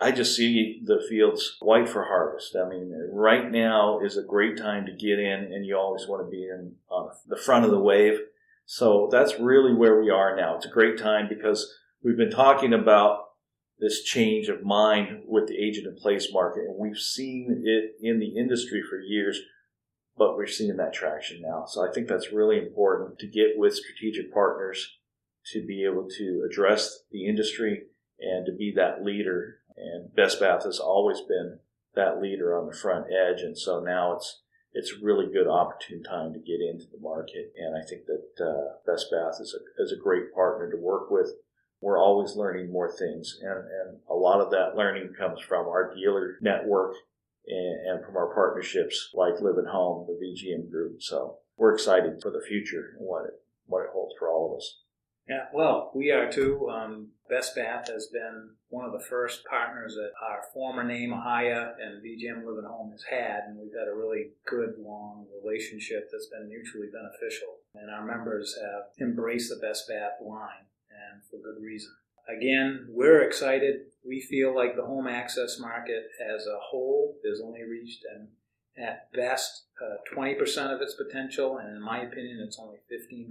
I 0.00 0.12
just 0.12 0.36
see 0.36 0.80
the 0.84 1.04
fields 1.08 1.56
white 1.58 1.88
for 1.88 2.04
harvest. 2.04 2.54
I 2.54 2.68
mean, 2.68 2.94
right 3.12 3.50
now 3.50 3.98
is 3.98 4.16
a 4.16 4.22
great 4.22 4.56
time 4.56 4.86
to 4.86 4.92
get 4.92 5.18
in, 5.18 5.50
and 5.52 5.66
you 5.66 5.76
always 5.76 6.06
want 6.06 6.24
to 6.24 6.30
be 6.30 6.44
in 6.44 6.76
on 6.88 7.10
the 7.26 7.36
front 7.36 7.64
of 7.64 7.72
the 7.72 7.80
wave. 7.80 8.20
So 8.64 9.08
that's 9.10 9.40
really 9.40 9.74
where 9.74 10.00
we 10.00 10.08
are 10.08 10.36
now. 10.36 10.54
It's 10.54 10.66
a 10.66 10.70
great 10.70 10.96
time 10.96 11.26
because 11.28 11.68
we've 12.04 12.16
been 12.16 12.30
talking 12.30 12.72
about 12.72 13.24
this 13.80 14.04
change 14.04 14.46
of 14.46 14.62
mind 14.62 15.22
with 15.26 15.48
the 15.48 15.56
aging 15.56 15.86
in 15.86 15.96
place 15.96 16.32
market, 16.32 16.60
and 16.60 16.78
we've 16.78 16.96
seen 16.96 17.64
it 17.64 17.96
in 18.00 18.20
the 18.20 18.38
industry 18.38 18.82
for 18.88 19.00
years 19.00 19.40
but 20.16 20.36
we're 20.36 20.46
seeing 20.46 20.76
that 20.76 20.92
traction 20.92 21.40
now. 21.42 21.64
So 21.66 21.86
I 21.86 21.92
think 21.92 22.08
that's 22.08 22.32
really 22.32 22.58
important 22.58 23.18
to 23.18 23.26
get 23.26 23.56
with 23.56 23.74
strategic 23.74 24.32
partners 24.32 24.98
to 25.52 25.64
be 25.66 25.84
able 25.84 26.08
to 26.18 26.46
address 26.48 27.00
the 27.10 27.26
industry 27.26 27.84
and 28.20 28.46
to 28.46 28.52
be 28.52 28.72
that 28.76 29.02
leader. 29.02 29.60
And 29.76 30.14
Best 30.14 30.40
Bath 30.40 30.64
has 30.64 30.78
always 30.78 31.20
been 31.22 31.60
that 31.94 32.20
leader 32.20 32.58
on 32.58 32.66
the 32.66 32.76
front 32.76 33.06
edge, 33.06 33.40
and 33.40 33.58
so 33.58 33.80
now 33.80 34.14
it's 34.14 34.42
it's 34.72 34.92
a 34.92 35.04
really 35.04 35.26
good 35.26 35.48
opportune 35.48 36.02
time 36.02 36.32
to 36.32 36.38
get 36.38 36.60
into 36.60 36.84
the 36.92 37.00
market. 37.00 37.52
And 37.56 37.76
I 37.76 37.84
think 37.84 38.02
that 38.06 38.44
uh, 38.44 38.76
Best 38.86 39.06
Bath 39.10 39.40
is 39.40 39.52
a, 39.58 39.82
is 39.82 39.90
a 39.90 40.00
great 40.00 40.32
partner 40.32 40.70
to 40.70 40.76
work 40.76 41.10
with. 41.10 41.32
We're 41.80 41.98
always 41.98 42.36
learning 42.36 42.70
more 42.70 42.92
things, 42.92 43.38
and, 43.42 43.50
and 43.50 43.98
a 44.08 44.14
lot 44.14 44.40
of 44.40 44.50
that 44.50 44.76
learning 44.76 45.14
comes 45.18 45.40
from 45.40 45.66
our 45.66 45.92
dealer 45.94 46.36
network 46.40 46.94
and, 47.46 48.04
from 48.04 48.16
our 48.16 48.32
partnerships 48.34 49.10
like 49.14 49.40
Live 49.40 49.58
at 49.58 49.70
Home, 49.70 50.06
the 50.06 50.18
VGM 50.24 50.70
group. 50.70 51.02
So 51.02 51.38
we're 51.56 51.74
excited 51.74 52.20
for 52.22 52.30
the 52.30 52.42
future 52.46 52.96
and 52.98 53.06
what 53.06 53.24
it, 53.26 53.34
what 53.66 53.82
it 53.82 53.90
holds 53.92 54.14
for 54.18 54.28
all 54.28 54.52
of 54.52 54.58
us. 54.58 54.78
Yeah, 55.28 55.46
well, 55.54 55.92
we 55.94 56.10
are 56.10 56.30
too. 56.30 56.68
Um, 56.70 57.08
Best 57.28 57.54
Bath 57.54 57.86
has 57.86 58.08
been 58.08 58.50
one 58.68 58.84
of 58.84 58.90
the 58.90 59.06
first 59.08 59.44
partners 59.44 59.94
that 59.94 60.10
our 60.26 60.40
former 60.52 60.82
name, 60.82 61.10
Ahaya, 61.10 61.74
and 61.80 62.02
VGM 62.02 62.44
Live 62.44 62.64
at 62.64 62.68
Home 62.68 62.90
has 62.90 63.04
had, 63.08 63.44
and 63.46 63.56
we've 63.56 63.78
had 63.78 63.86
a 63.86 63.94
really 63.94 64.30
good, 64.44 64.74
long 64.80 65.26
relationship 65.40 66.08
that's 66.10 66.26
been 66.26 66.48
mutually 66.48 66.88
beneficial. 66.90 67.58
And 67.74 67.90
our 67.90 68.04
members 68.04 68.58
have 68.60 68.90
embraced 69.00 69.50
the 69.50 69.64
Best 69.64 69.86
Bath 69.86 70.18
line, 70.20 70.66
and 70.90 71.22
for 71.30 71.36
good 71.36 71.62
reason. 71.62 71.92
Again, 72.28 72.86
we're 72.88 73.22
excited. 73.22 73.86
We 74.06 74.20
feel 74.20 74.54
like 74.54 74.76
the 74.76 74.84
home 74.84 75.06
access 75.06 75.58
market 75.58 76.04
as 76.34 76.46
a 76.46 76.58
whole 76.60 77.16
has 77.24 77.40
only 77.40 77.62
reached 77.64 78.04
an 78.04 78.28
at 78.78 79.12
best 79.12 79.64
uh, 79.82 79.96
20% 80.16 80.74
of 80.74 80.80
its 80.80 80.94
potential, 80.94 81.58
and 81.58 81.76
in 81.76 81.82
my 81.82 82.00
opinion, 82.00 82.42
it's 82.46 82.58
only 82.58 82.78
15%, 82.90 83.28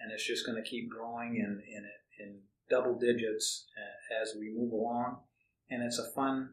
and 0.00 0.12
it's 0.12 0.26
just 0.26 0.46
going 0.46 0.62
to 0.62 0.68
keep 0.68 0.90
growing 0.90 1.36
in, 1.36 1.62
in, 1.74 1.84
in 2.20 2.38
double 2.70 2.98
digits 2.98 3.66
uh, 3.76 4.22
as 4.22 4.34
we 4.38 4.54
move 4.56 4.72
along, 4.72 5.18
and 5.70 5.82
it's 5.82 5.98
a 5.98 6.10
fun 6.14 6.50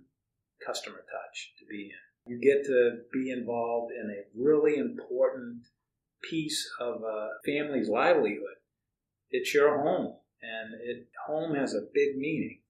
customer 0.66 0.98
touch 0.98 1.54
to 1.60 1.66
be 1.70 1.92
in. 1.92 2.32
You 2.32 2.40
get 2.40 2.66
to 2.66 3.00
be 3.12 3.32
involved 3.32 3.92
in 3.92 4.10
a 4.10 4.26
really 4.36 4.78
important 4.78 5.64
piece 6.22 6.70
of 6.80 7.02
a 7.02 7.30
family's 7.46 7.90
livelihood. 7.90 8.58
It's 9.32 9.54
your 9.54 9.82
home, 9.82 10.16
and 10.42 10.74
it, 10.82 11.08
home 11.28 11.56
has 11.56 11.74
a 11.74 11.88
big 11.94 12.18
meaning. 12.18 12.62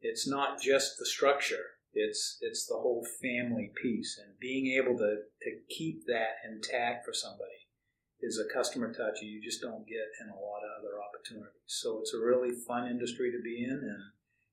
It's 0.00 0.28
not 0.28 0.60
just 0.60 0.98
the 0.98 1.06
structure; 1.06 1.78
it's 1.94 2.38
it's 2.40 2.66
the 2.66 2.76
whole 2.76 3.06
family 3.20 3.72
piece, 3.80 4.18
and 4.22 4.38
being 4.40 4.66
able 4.78 4.96
to 4.98 5.22
to 5.42 5.50
keep 5.68 6.06
that 6.06 6.42
intact 6.44 7.04
for 7.04 7.12
somebody 7.12 7.68
is 8.20 8.38
a 8.38 8.54
customer 8.54 8.92
touch 8.92 9.20
you 9.20 9.42
just 9.42 9.60
don't 9.60 9.86
get 9.86 10.06
in 10.22 10.30
a 10.30 10.38
lot 10.38 10.62
of 10.62 10.78
other 10.78 10.94
opportunities. 11.02 11.66
So 11.66 11.98
it's 12.00 12.14
a 12.14 12.24
really 12.24 12.54
fun 12.66 12.86
industry 12.86 13.32
to 13.32 13.42
be 13.42 13.64
in, 13.64 13.78
and 13.78 14.04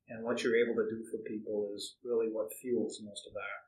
and 0.10 0.24
what 0.24 0.44
you're 0.44 0.58
able 0.58 0.76
to 0.76 0.90
do 0.90 1.06
for 1.10 1.18
people 1.30 1.72
is 1.76 1.98
really 2.04 2.28
what 2.32 2.54
fuels 2.62 3.00
most 3.04 3.28
of 3.30 3.36
our 3.36 3.60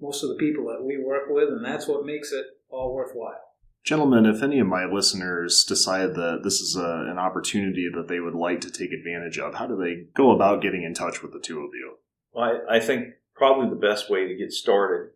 most 0.00 0.22
of 0.22 0.30
the 0.30 0.36
people 0.36 0.66
that 0.66 0.84
we 0.84 0.96
work 0.96 1.24
with, 1.28 1.48
and 1.48 1.64
that's 1.64 1.88
what 1.88 2.06
makes 2.06 2.32
it 2.32 2.46
all 2.68 2.94
worthwhile. 2.94 3.47
Gentlemen, 3.88 4.26
if 4.26 4.42
any 4.42 4.60
of 4.60 4.66
my 4.66 4.84
listeners 4.84 5.64
decide 5.66 6.14
that 6.14 6.40
this 6.44 6.60
is 6.60 6.76
a, 6.76 7.06
an 7.10 7.18
opportunity 7.18 7.88
that 7.94 8.06
they 8.06 8.20
would 8.20 8.34
like 8.34 8.60
to 8.60 8.70
take 8.70 8.92
advantage 8.92 9.38
of, 9.38 9.54
how 9.54 9.66
do 9.66 9.76
they 9.76 10.08
go 10.14 10.30
about 10.30 10.60
getting 10.60 10.82
in 10.82 10.92
touch 10.92 11.22
with 11.22 11.32
the 11.32 11.40
two 11.40 11.60
of 11.60 11.70
you? 11.72 11.94
Well, 12.30 12.60
I, 12.68 12.76
I 12.76 12.80
think 12.80 13.14
probably 13.34 13.70
the 13.70 13.80
best 13.80 14.10
way 14.10 14.28
to 14.28 14.36
get 14.36 14.52
started 14.52 15.12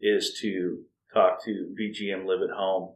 is 0.00 0.38
to 0.40 0.84
talk 1.12 1.44
to 1.44 1.74
VGM 1.78 2.24
Live 2.24 2.40
at 2.40 2.56
Home 2.56 2.94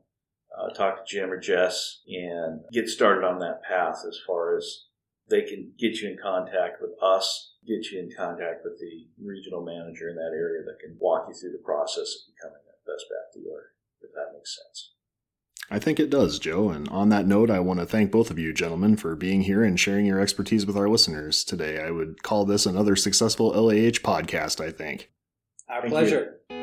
uh, 0.56 0.72
talk 0.72 0.96
to 0.96 1.04
Jim 1.04 1.30
or 1.30 1.38
Jess 1.38 2.00
and 2.08 2.62
get 2.72 2.88
started 2.88 3.22
on 3.22 3.38
that 3.40 3.62
path 3.62 3.98
as 4.08 4.18
far 4.26 4.56
as 4.56 4.86
they 5.28 5.42
can 5.42 5.72
get 5.78 6.00
you 6.00 6.08
in 6.08 6.16
contact 6.16 6.80
with 6.80 6.92
us, 7.02 7.52
get 7.66 7.92
you 7.92 8.00
in 8.00 8.08
contact 8.16 8.64
with 8.64 8.80
the 8.80 9.06
regional 9.22 9.62
manager 9.62 10.08
in 10.08 10.16
that 10.16 10.32
area 10.32 10.64
that 10.64 10.80
can 10.80 10.96
walk 10.98 11.26
you 11.28 11.34
through 11.34 11.52
the 11.52 11.62
process 11.62 12.16
of 12.16 12.32
becoming 12.32 12.64
a 12.64 12.90
best 12.90 13.04
bath 13.12 13.28
dealer, 13.36 13.76
if 14.00 14.08
that 14.14 14.32
makes 14.32 14.56
sense. 14.56 14.94
I 15.70 15.78
think 15.78 16.00
it 16.00 16.10
does, 16.10 16.38
Joe. 16.38 16.70
And 16.70 16.88
on 16.88 17.10
that 17.10 17.26
note, 17.26 17.50
I 17.50 17.60
want 17.60 17.80
to 17.80 17.86
thank 17.86 18.10
both 18.10 18.30
of 18.30 18.38
you 18.38 18.52
gentlemen 18.52 18.96
for 18.96 19.14
being 19.14 19.42
here 19.42 19.62
and 19.62 19.78
sharing 19.78 20.06
your 20.06 20.20
expertise 20.20 20.66
with 20.66 20.76
our 20.76 20.88
listeners 20.88 21.44
today. 21.44 21.82
I 21.82 21.90
would 21.90 22.22
call 22.22 22.44
this 22.44 22.64
another 22.64 22.96
successful 22.96 23.48
LAH 23.48 24.00
podcast, 24.00 24.64
I 24.64 24.70
think. 24.70 25.10
Our 25.68 25.82
thank 25.82 25.92
pleasure. 25.92 26.38
You. 26.50 26.57